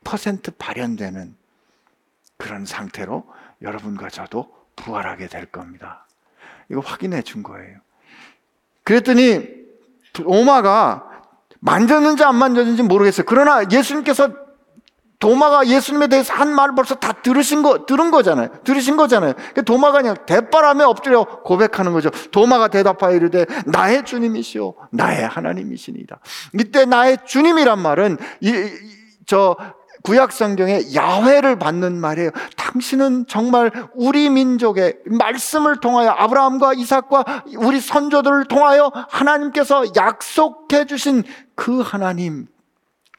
100% 0.03 0.57
발현되는 0.57 1.35
그런 2.37 2.65
상태로 2.65 3.25
여러분과 3.61 4.09
저도 4.09 4.53
부활하게 4.75 5.27
될 5.27 5.45
겁니다. 5.47 6.05
이거 6.69 6.79
확인해 6.81 7.21
준 7.21 7.41
거예요. 7.41 7.77
그랬더니 8.83 9.47
오마가 10.25 11.12
만졌는지 11.63 12.23
안 12.23 12.35
만졌는지 12.35 12.83
모르겠어요. 12.83 13.25
그러나 13.25 13.63
예수님께서 13.71 14.29
도마가 15.19 15.67
예수님에 15.67 16.07
대해서 16.07 16.33
한 16.33 16.53
말을 16.53 16.75
벌써 16.75 16.95
다 16.95 17.13
들으신 17.13 17.63
거, 17.63 17.85
들은 17.85 18.11
거잖아요. 18.11 18.49
들으신 18.65 18.97
거잖아요. 18.97 19.33
그러니까 19.33 19.61
도마가 19.61 20.01
그냥 20.01 20.17
대바람에 20.25 20.83
엎드려 20.83 21.23
고백하는 21.23 21.93
거죠. 21.93 22.09
도마가 22.31 22.67
대답하여 22.67 23.15
이르되 23.15 23.45
나의 23.65 24.03
주님이시오. 24.03 24.73
나의 24.91 25.25
하나님이시니다. 25.25 26.19
이때 26.59 26.83
나의 26.83 27.19
주님이란 27.25 27.79
말은 27.79 28.17
이, 28.41 28.49
이, 28.49 28.69
저 29.25 29.55
구약 30.03 30.31
성경에 30.33 30.81
야훼를 30.93 31.57
받는 31.57 31.99
말이에요. 31.99 32.31
당신은 32.57 33.27
정말 33.27 33.71
우리 33.95 34.29
민족의 34.29 34.99
말씀을 35.05 35.79
통하여 35.79 36.09
아브라함과 36.09 36.73
이삭과 36.73 37.45
우리 37.57 37.79
선조들을 37.79 38.45
통하여 38.45 38.91
하나님께서 39.09 39.95
약속해 39.95 40.85
주신 40.85 41.23
그 41.55 41.79
하나님, 41.79 42.47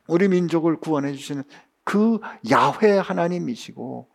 우리 0.07 0.29
민족을 0.29 0.77
구원해 0.77 1.13
주시는 1.13 1.45
그 1.85 2.19
야훼 2.51 2.99
하나님이시고 2.99 4.09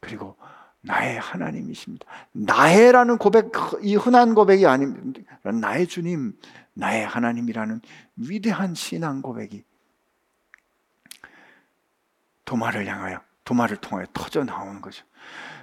그리고 0.00 0.36
나의 0.82 1.18
하나님이십니다. 1.18 2.06
나의라는 2.30 3.18
고백, 3.18 3.50
이 3.82 3.96
흔한 3.96 4.34
고백이 4.34 4.66
아닙니다. 4.66 5.20
나의 5.42 5.88
주님, 5.88 6.34
나의 6.74 7.04
하나님이라는 7.04 7.80
위대한 8.16 8.74
신앙 8.74 9.20
고백이 9.20 9.64
도마를 12.46 12.86
향하여 12.86 13.20
도마를 13.44 13.76
통하여 13.76 14.06
터져 14.14 14.44
나오는 14.44 14.80
거죠. 14.80 15.04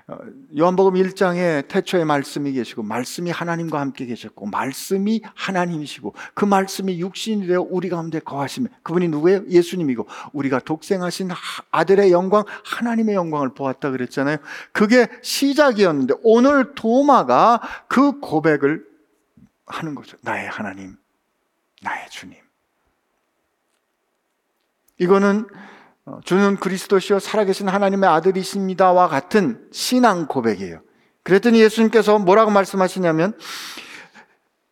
어, 0.07 0.17
요한복음 0.57 0.95
1장에 0.95 1.67
태초에 1.69 2.03
말씀이 2.03 2.51
계시고 2.51 2.84
말씀이 2.84 3.31
하나님과 3.31 3.79
함께 3.79 4.05
계셨고 4.05 4.47
말씀이 4.47 5.21
하나님이시고 5.34 6.13
그 6.34 6.43
말씀이 6.43 6.99
육신이 6.99 7.47
되어 7.47 7.65
우리 7.69 7.88
가운데 7.88 8.19
거하시며 8.19 8.67
그분이 8.84 9.07
누구예요? 9.07 9.47
예수님이고 9.47 10.05
우리가 10.34 10.59
독생하신 10.59 11.29
아들의 11.71 12.11
영광 12.11 12.43
하나님의 12.65 13.15
영광을 13.15 13.53
보았다 13.53 13.91
그랬잖아요. 13.91 14.38
그게 14.73 15.07
시작이었는데 15.21 16.15
오늘 16.23 16.75
도마가 16.75 17.61
그 17.88 18.19
고백을 18.19 18.86
하는 19.65 19.95
거죠. 19.95 20.17
나의 20.21 20.49
하나님, 20.49 20.97
나의 21.81 22.09
주님. 22.09 22.38
이거는 24.99 25.47
어, 25.49 25.72
주는 26.26 26.58
그리스도시요 26.58 27.20
살아계신 27.20 27.70
하나님의 27.70 28.10
아들이십니다와 28.10 29.08
같은 29.08 29.60
신앙 29.72 30.28
고백이에요. 30.28 30.82
그랬더니 31.24 31.62
예수님께서 31.62 32.20
뭐라고 32.20 32.51
말씀하시냐면 32.51 33.34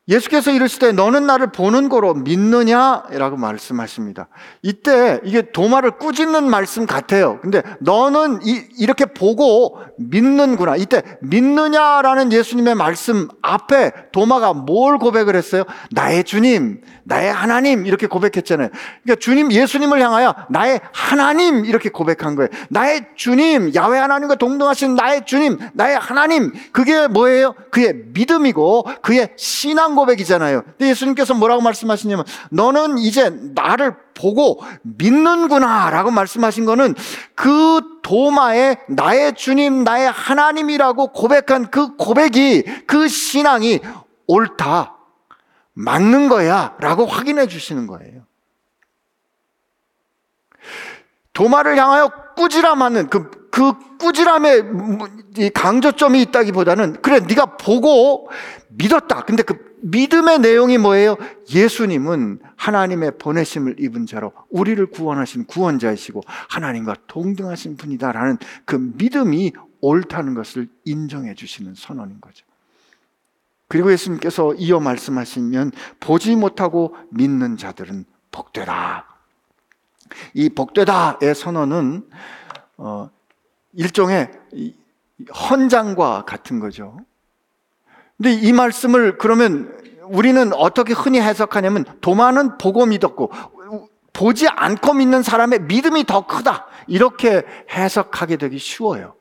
예수께서 0.07 0.51
이르시되 0.51 0.93
너는 0.93 1.27
나를 1.27 1.51
보는 1.51 1.87
거로 1.87 2.15
믿느냐 2.15 3.03
라고 3.11 3.37
말씀하십니다. 3.37 4.29
이때 4.63 5.19
이게 5.23 5.51
도마를 5.51 5.91
꾸짖는 5.91 6.49
말씀 6.49 6.87
같아요. 6.87 7.39
근데 7.41 7.61
너는 7.81 8.39
이, 8.43 8.85
렇게 8.87 9.05
보고 9.05 9.79
믿는구나. 9.97 10.75
이때 10.75 11.03
믿느냐라는 11.21 12.33
예수님의 12.33 12.73
말씀 12.73 13.27
앞에 13.43 13.91
도마가 14.11 14.53
뭘 14.53 14.97
고백을 14.97 15.35
했어요? 15.35 15.65
나의 15.91 16.23
주님, 16.23 16.81
나의 17.03 17.31
하나님 17.31 17.85
이렇게 17.85 18.07
고백했잖아요. 18.07 18.69
그러니까 19.03 19.19
주님 19.19 19.51
예수님을 19.51 20.01
향하여 20.01 20.33
나의 20.49 20.81
하나님 20.93 21.63
이렇게 21.63 21.89
고백한 21.89 22.35
거예요. 22.35 22.49
나의 22.69 23.05
주님, 23.15 23.75
야외 23.75 23.99
하나님과 23.99 24.35
동등하신 24.35 24.95
나의 24.95 25.27
주님, 25.27 25.59
나의 25.73 25.97
하나님. 25.99 26.51
그게 26.71 27.07
뭐예요? 27.07 27.53
그의 27.69 27.93
믿음이고 28.13 28.87
그의 29.03 29.29
신앙 29.35 29.90
고백이잖아요. 29.95 30.63
근데 30.63 30.89
예수님께서 30.89 31.33
뭐라고 31.33 31.61
말씀하시냐면 31.61 32.25
너는 32.49 32.97
이제 32.97 33.29
나를 33.29 33.95
보고 34.13 34.61
믿는구나라고 34.83 36.11
말씀하신 36.11 36.65
거는 36.65 36.95
그 37.35 37.81
도마에 38.01 38.77
나의 38.87 39.35
주님, 39.35 39.83
나의 39.83 40.11
하나님이라고 40.11 41.07
고백한 41.13 41.71
그 41.71 41.95
고백이 41.95 42.63
그 42.87 43.07
신앙이 43.07 43.79
옳다. 44.27 44.97
맞는 45.73 46.29
거야. 46.29 46.75
라고 46.79 47.05
확인해 47.05 47.47
주시는 47.47 47.87
거예요. 47.87 48.23
도마를 51.33 51.77
향하여 51.77 52.11
꾸지람하는 52.35 53.09
그, 53.09 53.49
그 53.51 53.73
꾸지람의 53.97 55.51
강조점이 55.53 56.21
있다기보다는 56.23 57.01
그래, 57.01 57.19
네가 57.19 57.57
보고 57.57 58.29
믿었다. 58.69 59.21
근데 59.21 59.43
그 59.43 59.70
믿음의 59.81 60.39
내용이 60.39 60.77
뭐예요? 60.77 61.17
예수님은 61.53 62.39
하나님의 62.55 63.17
보내심을 63.17 63.79
입은 63.79 64.05
자로 64.05 64.31
우리를 64.49 64.85
구원하신 64.87 65.45
구원자이시고 65.45 66.21
하나님과 66.27 66.95
동등하신 67.07 67.77
분이다라는 67.77 68.37
그 68.65 68.75
믿음이 68.75 69.53
옳다는 69.81 70.35
것을 70.35 70.69
인정해 70.85 71.33
주시는 71.33 71.73
선언인 71.75 72.21
거죠. 72.21 72.45
그리고 73.67 73.91
예수님께서 73.91 74.53
이어 74.55 74.79
말씀하시면 74.79 75.71
보지 75.99 76.35
못하고 76.35 76.95
믿는 77.09 77.57
자들은 77.57 78.05
복되다. 78.31 79.07
이 80.33 80.49
복되다의 80.49 81.33
선언은 81.33 82.09
어, 82.77 83.09
일종의 83.73 84.29
헌장과 85.49 86.25
같은 86.25 86.59
거죠. 86.59 86.97
근데 88.21 88.33
이 88.33 88.53
말씀을 88.53 89.17
그러면 89.17 89.73
우리는 90.03 90.53
어떻게 90.53 90.93
흔히 90.93 91.19
해석하냐면 91.19 91.85
도마는 92.01 92.59
보고 92.59 92.85
믿었고 92.85 93.31
보지 94.13 94.47
않고 94.47 94.93
믿는 94.93 95.23
사람의 95.23 95.61
믿음이 95.61 96.03
더 96.05 96.27
크다. 96.27 96.67
이렇게 96.85 97.41
해석하게 97.71 98.37
되기 98.37 98.59
쉬워요. 98.59 99.15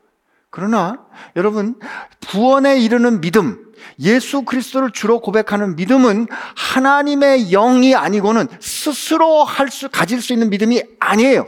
그러나 0.50 0.98
여러분 1.34 1.80
구원에 2.28 2.78
이르는 2.78 3.22
믿음, 3.22 3.72
예수 4.00 4.42
그리스도를 4.42 4.90
주로 4.90 5.20
고백하는 5.20 5.76
믿음은 5.76 6.26
하나님의 6.54 7.48
영이 7.52 7.94
아니고는 7.94 8.48
스스로 8.60 9.44
할 9.44 9.70
수 9.70 9.88
가질 9.88 10.20
수 10.20 10.34
있는 10.34 10.50
믿음이 10.50 10.82
아니에요. 10.98 11.46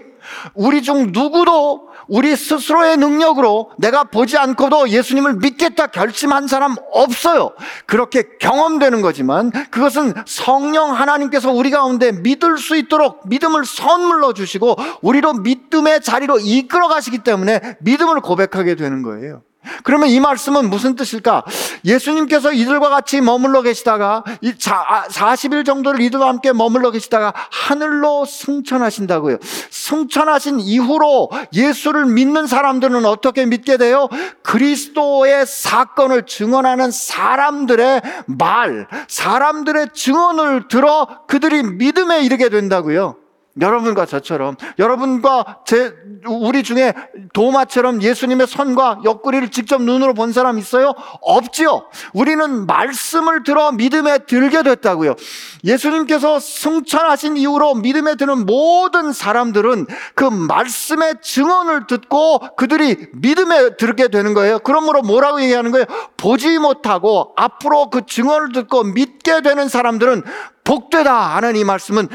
우리 0.54 0.82
중 0.82 1.10
누구도 1.12 1.91
우리 2.08 2.34
스스로의 2.36 2.96
능력으로 2.96 3.70
내가 3.78 4.04
보지 4.04 4.36
않고도 4.38 4.88
예수님을 4.88 5.34
믿겠다 5.34 5.88
결심한 5.88 6.46
사람 6.46 6.76
없어요. 6.92 7.52
그렇게 7.86 8.24
경험되는 8.40 9.02
거지만 9.02 9.50
그것은 9.70 10.14
성령 10.26 10.92
하나님께서 10.92 11.50
우리 11.52 11.70
가운데 11.70 12.12
믿을 12.12 12.58
수 12.58 12.76
있도록 12.76 13.28
믿음을 13.28 13.64
선물로 13.64 14.34
주시고 14.34 14.76
우리로 15.02 15.34
믿음의 15.34 16.02
자리로 16.02 16.38
이끌어 16.40 16.88
가시기 16.88 17.18
때문에 17.18 17.76
믿음을 17.80 18.20
고백하게 18.20 18.74
되는 18.74 19.02
거예요. 19.02 19.42
그러면 19.84 20.08
이 20.08 20.20
말씀은 20.20 20.68
무슨 20.70 20.96
뜻일까? 20.96 21.44
예수님께서 21.84 22.52
이들과 22.52 22.88
같이 22.88 23.20
머물러 23.20 23.62
계시다가 23.62 24.24
40일 24.42 25.60
아, 25.60 25.64
정도를 25.64 26.00
이들과 26.00 26.28
함께 26.28 26.52
머물러 26.52 26.90
계시다가 26.90 27.32
하늘로 27.50 28.24
승천하신다고요. 28.24 29.38
승천하신 29.70 30.60
이후로 30.60 31.30
예수를 31.52 32.06
믿는 32.06 32.46
사람들은 32.46 33.04
어떻게 33.04 33.46
믿게 33.46 33.76
돼요? 33.76 34.08
그리스도의 34.42 35.46
사건을 35.46 36.26
증언하는 36.26 36.90
사람들의 36.90 38.02
말, 38.26 38.88
사람들의 39.08 39.88
증언을 39.94 40.68
들어 40.68 41.06
그들이 41.26 41.62
믿음에 41.62 42.24
이르게 42.24 42.48
된다고요. 42.48 43.21
여러분과 43.60 44.06
저처럼 44.06 44.56
여러분과 44.78 45.60
제 45.66 45.92
우리 46.26 46.62
중에 46.62 46.94
도마처럼 47.34 48.02
예수님의 48.02 48.46
선과 48.46 49.00
옆구리를 49.04 49.50
직접 49.50 49.82
눈으로 49.82 50.14
본 50.14 50.32
사람 50.32 50.58
있어요? 50.58 50.94
없지요. 51.20 51.86
우리는 52.14 52.66
말씀을 52.66 53.42
들어 53.42 53.72
믿음에 53.72 54.18
들게 54.26 54.62
됐다고요. 54.62 55.16
예수님께서 55.64 56.40
승천하신 56.40 57.36
이후로 57.36 57.74
믿음에 57.74 58.14
드는 58.14 58.46
모든 58.46 59.12
사람들은 59.12 59.86
그 60.14 60.24
말씀의 60.24 61.16
증언을 61.20 61.86
듣고 61.86 62.40
그들이 62.56 63.08
믿음에 63.12 63.76
들게 63.76 64.08
되는 64.08 64.32
거예요. 64.32 64.60
그러므로 64.60 65.02
뭐라고 65.02 65.42
얘기하는 65.42 65.72
거예요? 65.72 65.86
보지 66.16 66.58
못하고 66.58 67.32
앞으로 67.36 67.90
그 67.90 68.06
증언을 68.06 68.52
듣고 68.52 68.84
믿게 68.84 69.42
되는 69.42 69.68
사람들은 69.68 70.22
복되다 70.64 71.14
하는 71.36 71.56
이 71.56 71.64
말씀은 71.64 72.08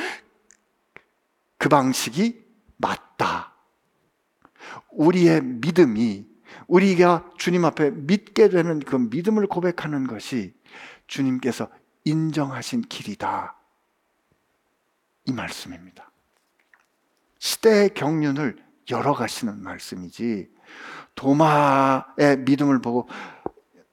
그 1.57 1.69
방식이 1.69 2.45
맞다. 2.77 3.53
우리의 4.91 5.43
믿음이 5.43 6.25
우리가 6.67 7.29
주님 7.37 7.65
앞에 7.65 7.91
믿게 7.91 8.49
되는 8.49 8.79
그 8.79 8.95
믿음을 8.95 9.47
고백하는 9.47 10.07
것이 10.07 10.53
주님께서 11.07 11.69
인정하신 12.03 12.83
길이다. 12.83 13.55
이 15.25 15.33
말씀입니다. 15.33 16.11
시대의 17.39 17.93
경륜을 17.93 18.57
열어가시는 18.89 19.61
말씀이지 19.61 20.49
도마의 21.15 22.39
믿음을 22.39 22.81
보고 22.81 23.07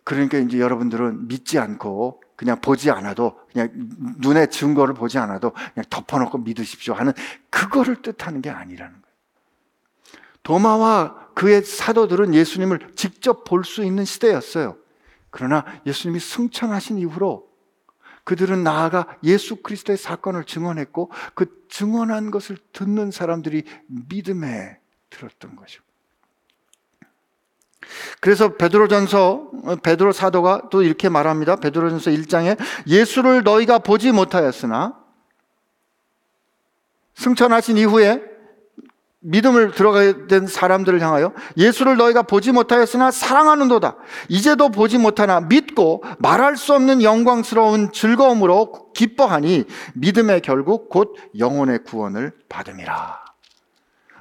그러니까 0.05 0.39
이제 0.39 0.59
여러분들은 0.61 1.29
믿지 1.29 1.59
않고 1.59 2.23
그냥 2.45 2.61
보지 2.61 2.90
않아도 2.90 3.40
그냥 3.51 3.70
눈에 4.18 4.49
증거를 4.49 4.92
보지 4.92 5.16
않아도 5.16 5.53
그냥 5.53 5.86
덮어놓고 5.88 6.36
믿으십시오 6.38 6.92
하는 6.92 7.14
그거를 7.49 8.03
뜻하는 8.03 8.42
게 8.42 8.51
아니라는 8.51 8.92
거예요. 9.01 9.14
도마와 10.42 11.28
그의 11.32 11.62
사도들은 11.62 12.34
예수님을 12.34 12.92
직접 12.97 13.45
볼 13.45 13.64
수 13.64 13.82
있는 13.82 14.05
시대였어요. 14.05 14.76
그러나 15.30 15.64
예수님이 15.86 16.20
승천하신 16.20 16.99
이후로 16.99 17.49
그들은 18.24 18.62
나아가 18.62 19.07
예수 19.22 19.57
그리스도의 19.57 19.97
사건을 19.97 20.45
증언했고 20.45 21.11
그 21.34 21.66
증언한 21.70 22.30
것을 22.30 22.59
듣는 22.74 23.11
사람들이 23.11 23.64
믿음에 23.86 24.78
들었던 25.09 25.57
거죠. 25.57 25.82
그래서 28.20 28.55
베드로전서 28.57 29.51
베드로 29.82 30.12
사도가 30.12 30.68
또 30.70 30.82
이렇게 30.82 31.09
말합니다. 31.09 31.57
베드로전서 31.57 32.11
1장에 32.11 32.59
예수를 32.87 33.43
너희가 33.43 33.78
보지 33.78 34.12
못하였으나 34.12 34.95
승천하신 37.14 37.78
이후에 37.78 38.35
믿음을 39.26 39.72
들어가야 39.72 40.26
된 40.26 40.47
사람들을 40.47 41.01
향하여 41.01 41.32
예수를 41.57 41.97
너희가 41.97 42.22
보지 42.22 42.53
못하였으나 42.53 43.11
사랑하는도다. 43.11 43.97
이제도 44.28 44.68
보지 44.68 44.99
못하나 44.99 45.41
믿고 45.41 46.05
말할 46.18 46.59
수 46.59 46.74
없는 46.74 47.03
영광스러운 47.03 47.91
즐거움으로 47.91 48.93
기뻐하니 48.93 49.64
믿음의 49.95 50.43
결국 50.43 50.91
곧 50.91 51.16
영혼의 51.39 51.85
구원을 51.85 52.32
받음이라. 52.51 53.24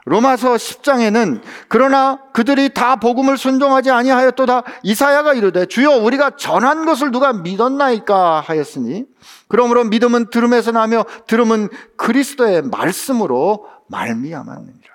로마서 0.06 0.56
10장에는 0.56 1.42
그러나 1.70 2.20
그들이 2.34 2.74
다 2.74 2.98
복음을 2.98 3.38
순종하지 3.38 3.90
아니하였도다. 3.92 4.64
이사야가 4.84 5.34
이르되 5.34 5.66
주여 5.66 5.92
우리가 5.98 6.32
전한 6.36 6.86
것을 6.86 7.12
누가 7.12 7.32
믿었나이까 7.32 8.42
하였으니 8.42 9.06
그러므로 9.48 9.86
믿음은 9.86 10.30
들음에서 10.30 10.72
나며 10.72 11.06
들음은 11.28 11.70
그리스도의 11.96 12.64
말씀으로 12.64 13.68
말미암았느니라. 13.88 14.94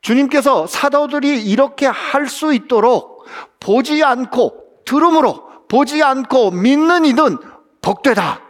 주님께서 0.00 0.66
사도들이 0.66 1.44
이렇게 1.44 1.86
할 1.86 2.26
수 2.26 2.54
있도록 2.54 3.26
보지 3.60 4.02
않고 4.02 4.82
들음으로 4.86 5.66
보지 5.68 6.02
않고 6.02 6.50
믿는 6.50 7.04
이는 7.04 7.38
복되다. 7.82 8.40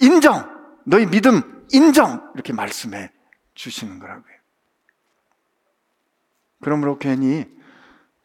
인정. 0.00 0.48
너희 0.84 1.06
믿음 1.06 1.66
인정. 1.72 2.30
이렇게 2.34 2.52
말씀해 2.52 3.10
주시는 3.54 3.98
거라고요 3.98 4.33
그러므로 6.64 6.96
괜히 6.96 7.44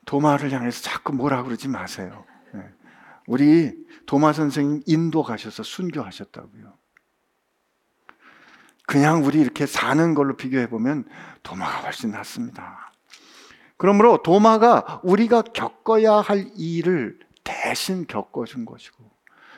도마를 0.05 0.53
향해서 0.53 0.81
자꾸 0.81 1.11
뭐라 1.11 1.43
그러지 1.43 1.67
마세요. 1.67 2.23
네. 2.53 2.61
우리 3.27 3.73
도마 4.05 4.31
선생님 4.31 4.81
인도 4.85 5.23
가셔서 5.23 5.61
순교하셨다고요. 5.61 6.73
그냥 8.87 9.25
우리 9.25 9.41
이렇게 9.41 9.65
사는 9.65 10.13
걸로 10.13 10.37
비교해 10.37 10.69
보면 10.69 11.03
도마가 11.43 11.81
훨씬 11.81 12.11
낫습니다. 12.11 12.93
그러므로 13.75 14.23
도마가 14.23 15.01
우리가 15.03 15.41
겪어야 15.41 16.13
할 16.13 16.49
일을 16.55 17.19
대신 17.43 18.07
겪어준 18.07 18.63
것이고, 18.63 19.03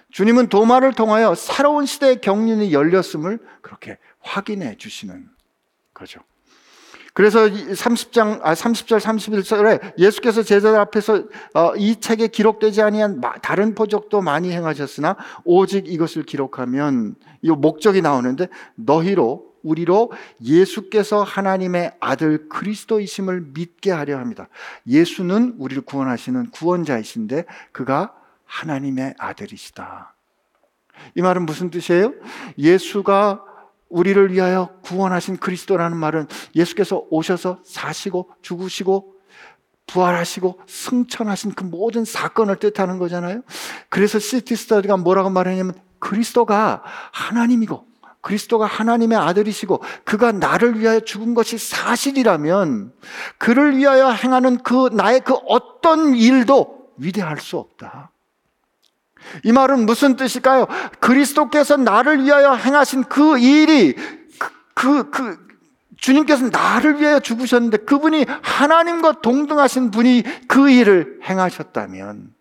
주님은 0.10 0.50
도마를 0.50 0.94
통하여 0.94 1.36
새로운 1.36 1.86
시대의 1.86 2.20
경륜이 2.20 2.74
열렸음을 2.74 3.38
그렇게 3.62 4.00
확인해 4.22 4.76
주시는 4.76 5.30
거죠. 5.94 6.20
그래서 7.14 7.46
30장 7.46 8.40
아 8.42 8.54
30절 8.54 9.00
31절에 9.00 9.98
예수께서 9.98 10.44
제자들 10.44 10.80
앞에서 10.80 11.24
어, 11.54 11.76
이 11.76 12.00
책에 12.00 12.28
기록되지 12.28 12.82
아니한 12.82 13.22
다른 13.42 13.76
표적도 13.76 14.22
많이 14.22 14.52
행하셨으나 14.52 15.18
오직 15.44 15.88
이것을 15.88 16.24
기록하면 16.24 17.16
이 17.42 17.50
목적이 17.50 18.02
나오는데 18.02 18.48
너희로 18.76 19.52
우리로 19.64 20.12
예수께서 20.42 21.22
하나님의 21.22 21.94
아들 22.00 22.50
그리스도이심을 22.50 23.52
믿게 23.54 23.92
하려 23.92 24.18
합니다. 24.18 24.48
예수는 24.88 25.56
우리를 25.60 25.84
구원하시는 25.84 26.50
구원자이신데 26.50 27.46
그가 27.72 28.14
하나님의 28.46 29.16
아들이시다. 29.20 30.16
이 31.16 31.22
말은 31.22 31.46
무슨 31.46 31.70
뜻이에요? 31.70 32.14
예수가 32.58 33.51
우리를 33.92 34.32
위하여 34.34 34.70
구원하신 34.84 35.38
그리스도라는 35.38 35.98
말은 35.98 36.28
예수께서 36.56 37.06
오셔서 37.10 37.60
사시고 37.64 38.32
죽으시고 38.42 39.16
부활하시고 39.88 40.62
승천하신 40.66 41.54
그 41.54 41.64
모든 41.64 42.06
사건을 42.06 42.58
뜻하는 42.58 42.98
거잖아요. 42.98 43.42
그래서 43.90 44.20
시티 44.20 44.56
스터디가 44.56 44.98
뭐라고 44.98 45.30
말하냐면 45.30 45.76
그리스도가 46.00 46.82
하나님이고 47.12 47.86
그리스도가 48.22 48.66
하나님의 48.66 49.18
아들이시고 49.18 49.82
그가 50.06 50.32
나를 50.32 50.80
위하여 50.80 51.00
죽은 51.00 51.34
것이 51.34 51.58
사실이라면 51.58 52.94
그를 53.38 53.78
위하여 53.78 54.10
행하는 54.10 54.58
그 54.64 54.90
나의 54.94 55.22
그 55.22 55.34
어떤 55.48 56.16
일도 56.16 56.90
위대할 56.98 57.40
수 57.40 57.58
없다. 57.58 58.11
이 59.44 59.52
말은 59.52 59.86
무슨 59.86 60.16
뜻일까요? 60.16 60.68
그리스도께서 61.00 61.78
나를 61.78 62.24
위하여 62.24 62.54
행하신 62.54 63.06
그 63.06 63.38
일이 63.38 63.96
그, 64.40 64.50
그, 64.74 65.10
그 65.12 65.38
주님께서 65.98 66.50
나를 66.50 67.00
위하여 67.00 67.20
죽으셨는데 67.20 67.78
그분이 67.78 68.26
하나님과 68.42 69.22
동등하신 69.22 69.92
분이 69.92 70.24
그 70.48 70.70
일을 70.70 71.20
행하셨다면 71.24 72.34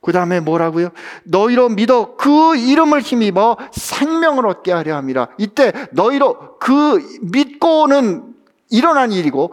그 0.00 0.12
다음에 0.12 0.38
뭐라고요? 0.38 0.90
너희로 1.24 1.70
믿어 1.70 2.14
그 2.16 2.54
이름을 2.54 3.00
힘입어 3.00 3.56
생명을 3.72 4.46
얻게 4.46 4.70
하려 4.70 4.94
함이라. 4.94 5.28
이때 5.38 5.72
너희로 5.90 6.58
그 6.60 7.04
믿고는 7.22 8.35
일어난 8.70 9.12
일이고 9.12 9.52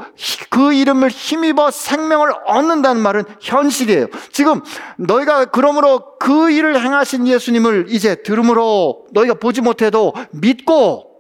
그 0.50 0.74
이름을 0.74 1.10
힘입어 1.10 1.72
생명을 1.72 2.34
얻는다는 2.46 3.02
말은 3.02 3.26
현실이에요. 3.40 4.08
지금 4.32 4.62
너희가 4.98 5.46
그러므로 5.46 6.18
그 6.20 6.50
일을 6.50 6.82
행하신 6.82 7.28
예수님을 7.28 7.86
이제 7.90 8.16
들음으로 8.16 9.06
너희가 9.12 9.36
보지 9.36 9.62
못해도 9.62 10.14
믿고 10.32 11.14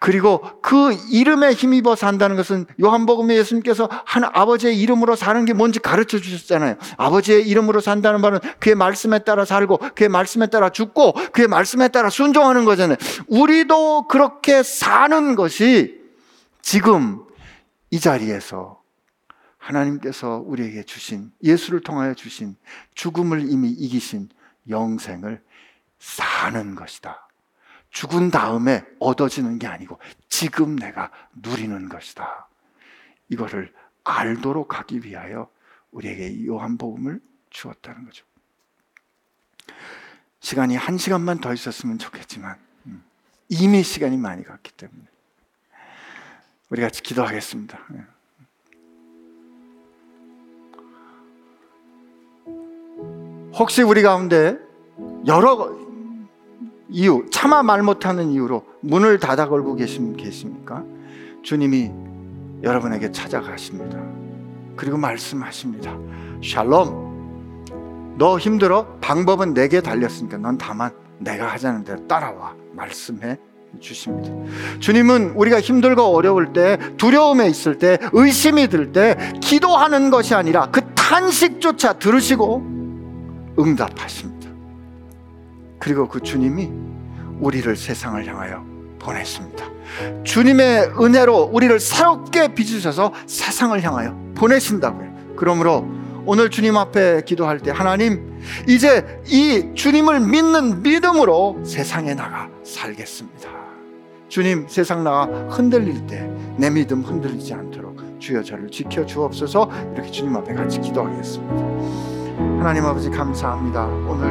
그리고 0.00 0.42
그 0.60 0.96
이름에 1.10 1.52
힘입어 1.52 1.94
산다는 1.94 2.36
것은 2.36 2.66
요한복음에 2.82 3.36
예수님께서 3.36 3.88
한 4.04 4.24
아버지의 4.24 4.78
이름으로 4.80 5.16
사는 5.16 5.44
게 5.44 5.52
뭔지 5.52 5.78
가르쳐 5.78 6.18
주셨잖아요. 6.18 6.76
아버지의 6.96 7.46
이름으로 7.48 7.80
산다는 7.80 8.20
말은 8.20 8.40
그의 8.58 8.74
말씀에 8.74 9.20
따라 9.20 9.44
살고 9.44 9.78
그의 9.94 10.08
말씀에 10.08 10.48
따라 10.48 10.70
죽고 10.70 11.14
그의 11.32 11.46
말씀에 11.48 11.88
따라 11.88 12.10
순종하는 12.10 12.64
거잖아요. 12.64 12.96
우리도 13.28 14.08
그렇게 14.08 14.62
사는 14.62 15.36
것이 15.36 15.98
지금 16.60 17.27
이 17.90 18.00
자리에서 18.00 18.82
하나님께서 19.58 20.42
우리에게 20.46 20.84
주신 20.84 21.32
예수를 21.42 21.80
통하여 21.80 22.14
주신 22.14 22.56
죽음을 22.94 23.50
이미 23.50 23.70
이기신 23.70 24.28
영생을 24.68 25.42
사는 25.98 26.74
것이다. 26.74 27.28
죽은 27.90 28.30
다음에 28.30 28.84
얻어지는 29.00 29.58
게 29.58 29.66
아니고 29.66 29.98
지금 30.28 30.76
내가 30.76 31.10
누리는 31.34 31.88
것이다. 31.88 32.48
이거를 33.30 33.74
알도록 34.04 34.78
하기 34.78 35.04
위하여 35.04 35.50
우리에게 35.90 36.46
요한복음을 36.46 37.20
주었다는 37.50 38.04
거죠. 38.04 38.24
시간이 40.40 40.76
한 40.76 40.98
시간만 40.98 41.40
더 41.40 41.52
있었으면 41.52 41.98
좋겠지만 41.98 42.58
음, 42.86 43.04
이미 43.48 43.82
시간이 43.82 44.16
많이 44.16 44.44
갔기 44.44 44.72
때문에 44.72 45.02
우리 46.70 46.82
같이 46.82 47.02
기도하겠습니다. 47.02 47.78
예. 47.94 48.04
혹시 53.54 53.82
우리 53.82 54.02
가운데 54.02 54.58
여러 55.26 55.76
이유, 56.90 57.26
차마 57.30 57.62
말 57.62 57.82
못하는 57.82 58.30
이유로 58.30 58.64
문을 58.80 59.18
닫아 59.18 59.48
걸고 59.48 59.74
계신 59.74 60.16
계십니까? 60.16 60.84
주님이 61.42 61.90
여러분에게 62.62 63.12
찾아가십니다. 63.12 63.98
그리고 64.76 64.96
말씀하십니다. 64.96 65.96
샬롬, 66.42 68.16
너 68.18 68.38
힘들어? 68.38 68.98
방법은 69.00 69.54
내게 69.54 69.80
달렸으니까 69.80 70.36
넌 70.38 70.56
다만 70.58 70.92
내가 71.18 71.48
하자는 71.48 71.84
대로 71.84 72.06
따라와. 72.06 72.54
말씀해 72.72 73.38
주십니다. 73.80 74.30
주님은 74.80 75.32
우리가 75.36 75.60
힘들고 75.60 76.02
어려울 76.02 76.52
때, 76.52 76.78
두려움에 76.96 77.48
있을 77.48 77.78
때, 77.78 77.98
의심이 78.12 78.68
들 78.68 78.92
때, 78.92 79.16
기도하는 79.40 80.10
것이 80.10 80.34
아니라 80.34 80.70
그 80.70 80.80
탄식조차 80.94 81.94
들으시고 81.94 82.62
응답하십니다. 83.58 84.48
그리고 85.78 86.08
그 86.08 86.20
주님이 86.20 86.70
우리를 87.40 87.76
세상을 87.76 88.26
향하여 88.26 88.64
보냈습니다. 88.98 89.64
주님의 90.24 90.92
은혜로 91.00 91.50
우리를 91.52 91.78
새롭게 91.80 92.54
빚으셔서 92.54 93.12
세상을 93.26 93.80
향하여 93.82 94.16
보내신다고요. 94.36 95.34
그러므로 95.36 95.88
오늘 96.26 96.50
주님 96.50 96.76
앞에 96.76 97.22
기도할 97.22 97.60
때 97.60 97.70
하나님 97.70 98.38
이제 98.68 99.22
이 99.26 99.70
주님을 99.74 100.20
믿는 100.20 100.82
믿음으로 100.82 101.62
세상에 101.64 102.14
나가 102.14 102.50
살겠습니다. 102.64 103.48
주님 104.28 104.66
세상 104.68 105.04
나가 105.04 105.24
흔들릴 105.48 106.06
때 106.06 106.28
내 106.56 106.68
믿음 106.70 107.02
흔들리지 107.02 107.54
않도록 107.54 107.96
주여 108.18 108.42
저를 108.42 108.68
지켜 108.68 109.06
주옵소서 109.06 109.70
이렇게 109.94 110.10
주님 110.10 110.34
앞에 110.36 110.54
같이 110.54 110.80
기도하겠습니다. 110.80 111.54
하나님 112.58 112.84
아버지 112.84 113.08
감사합니다. 113.10 113.86
오늘 113.86 114.26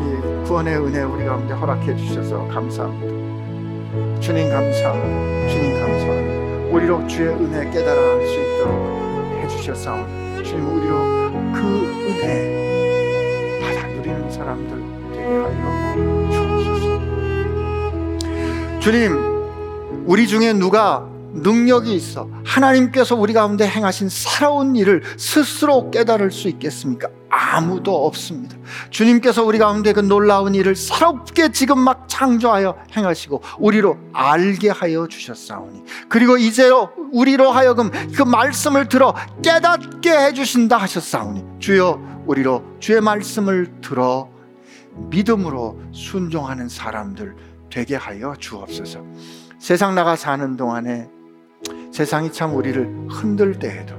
이 0.00 0.44
구원의 0.44 0.76
은혜 0.76 1.02
우리 1.02 1.24
가운데 1.24 1.54
허락해 1.54 1.94
주셔서 1.94 2.48
감사합니다. 2.48 4.20
주님 4.20 4.50
감사합니다. 4.50 5.48
주님 5.48 5.80
감사합니다. 5.80 6.74
우리로 6.74 7.06
주의 7.06 7.28
은혜 7.28 7.70
깨달아 7.70 8.00
알 8.00 8.26
수 8.26 8.40
있도록 8.40 9.44
해주셨사오니 9.44 10.42
주님 10.42 10.66
우리로 10.66 10.96
그 11.52 11.60
은혜 12.08 13.60
받아 13.62 13.86
누리는 13.86 14.30
사람들 14.32 14.82
되게 15.12 15.24
하여 15.24 15.71
주님 18.82 19.16
우리 20.06 20.26
중에 20.26 20.52
누가 20.52 21.08
능력이 21.34 21.94
있어 21.94 22.28
하나님께서 22.44 23.14
우리 23.14 23.32
가운데 23.32 23.64
행하신 23.64 24.08
새로운 24.08 24.74
일을 24.74 25.04
스스로 25.16 25.88
깨달을 25.92 26.32
수 26.32 26.48
있겠습니까? 26.48 27.08
아무도 27.30 28.04
없습니다. 28.04 28.56
주님께서 28.90 29.44
우리 29.44 29.58
가운데 29.58 29.92
그 29.92 30.00
놀라운 30.00 30.56
일을 30.56 30.74
새롭게 30.74 31.52
지금 31.52 31.78
막 31.78 32.08
창조하여 32.08 32.76
행하시고 32.96 33.40
우리로 33.60 33.98
알게 34.12 34.70
하여 34.70 35.06
주셨사오니 35.06 35.84
그리고 36.08 36.36
이제 36.36 36.68
우리로 37.12 37.52
하여금 37.52 37.88
그 38.16 38.24
말씀을 38.24 38.88
들어 38.88 39.14
깨닫게 39.44 40.10
해 40.10 40.32
주신다 40.32 40.76
하셨사오니 40.78 41.60
주여 41.60 42.24
우리로 42.26 42.64
주의 42.80 43.00
말씀을 43.00 43.74
들어 43.80 44.28
믿음으로 45.08 45.80
순종하는 45.92 46.68
사람들 46.68 47.51
되게 47.72 47.96
하여 47.96 48.34
주옵소서. 48.38 49.02
세상 49.58 49.94
나가 49.94 50.14
사는 50.14 50.56
동안에 50.58 51.08
세상이 51.90 52.30
참 52.30 52.54
우리를 52.54 53.08
흔들 53.08 53.58
때에도 53.58 53.94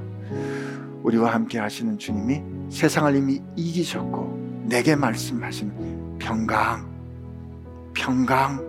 우리와 1.02 1.34
함께 1.34 1.58
하시는 1.58 1.98
주님이 1.98 2.70
세상을 2.70 3.16
이미 3.16 3.42
이기셨고 3.56 4.64
내게 4.68 4.94
말씀하시는 4.94 6.18
평강, 6.20 6.88
평강, 7.94 8.64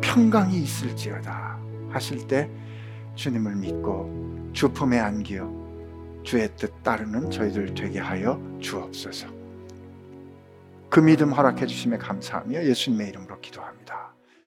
평강이 0.00 0.58
있을지어다 0.58 1.58
하실 1.90 2.26
때 2.28 2.48
주님을 3.16 3.56
믿고 3.56 4.50
주 4.52 4.68
품에 4.68 4.98
안기어 5.00 5.50
주의 6.22 6.48
뜻 6.56 6.82
따르는 6.84 7.30
저희들 7.30 7.74
되게 7.74 7.98
하여 7.98 8.40
주옵소서. 8.60 9.26
그 10.88 11.00
믿음 11.00 11.32
허락해 11.32 11.66
주심에 11.66 11.98
감사하며 11.98 12.64
예수님의 12.64 13.08
이름으로 13.08 13.40
기도합니다. 13.40 13.73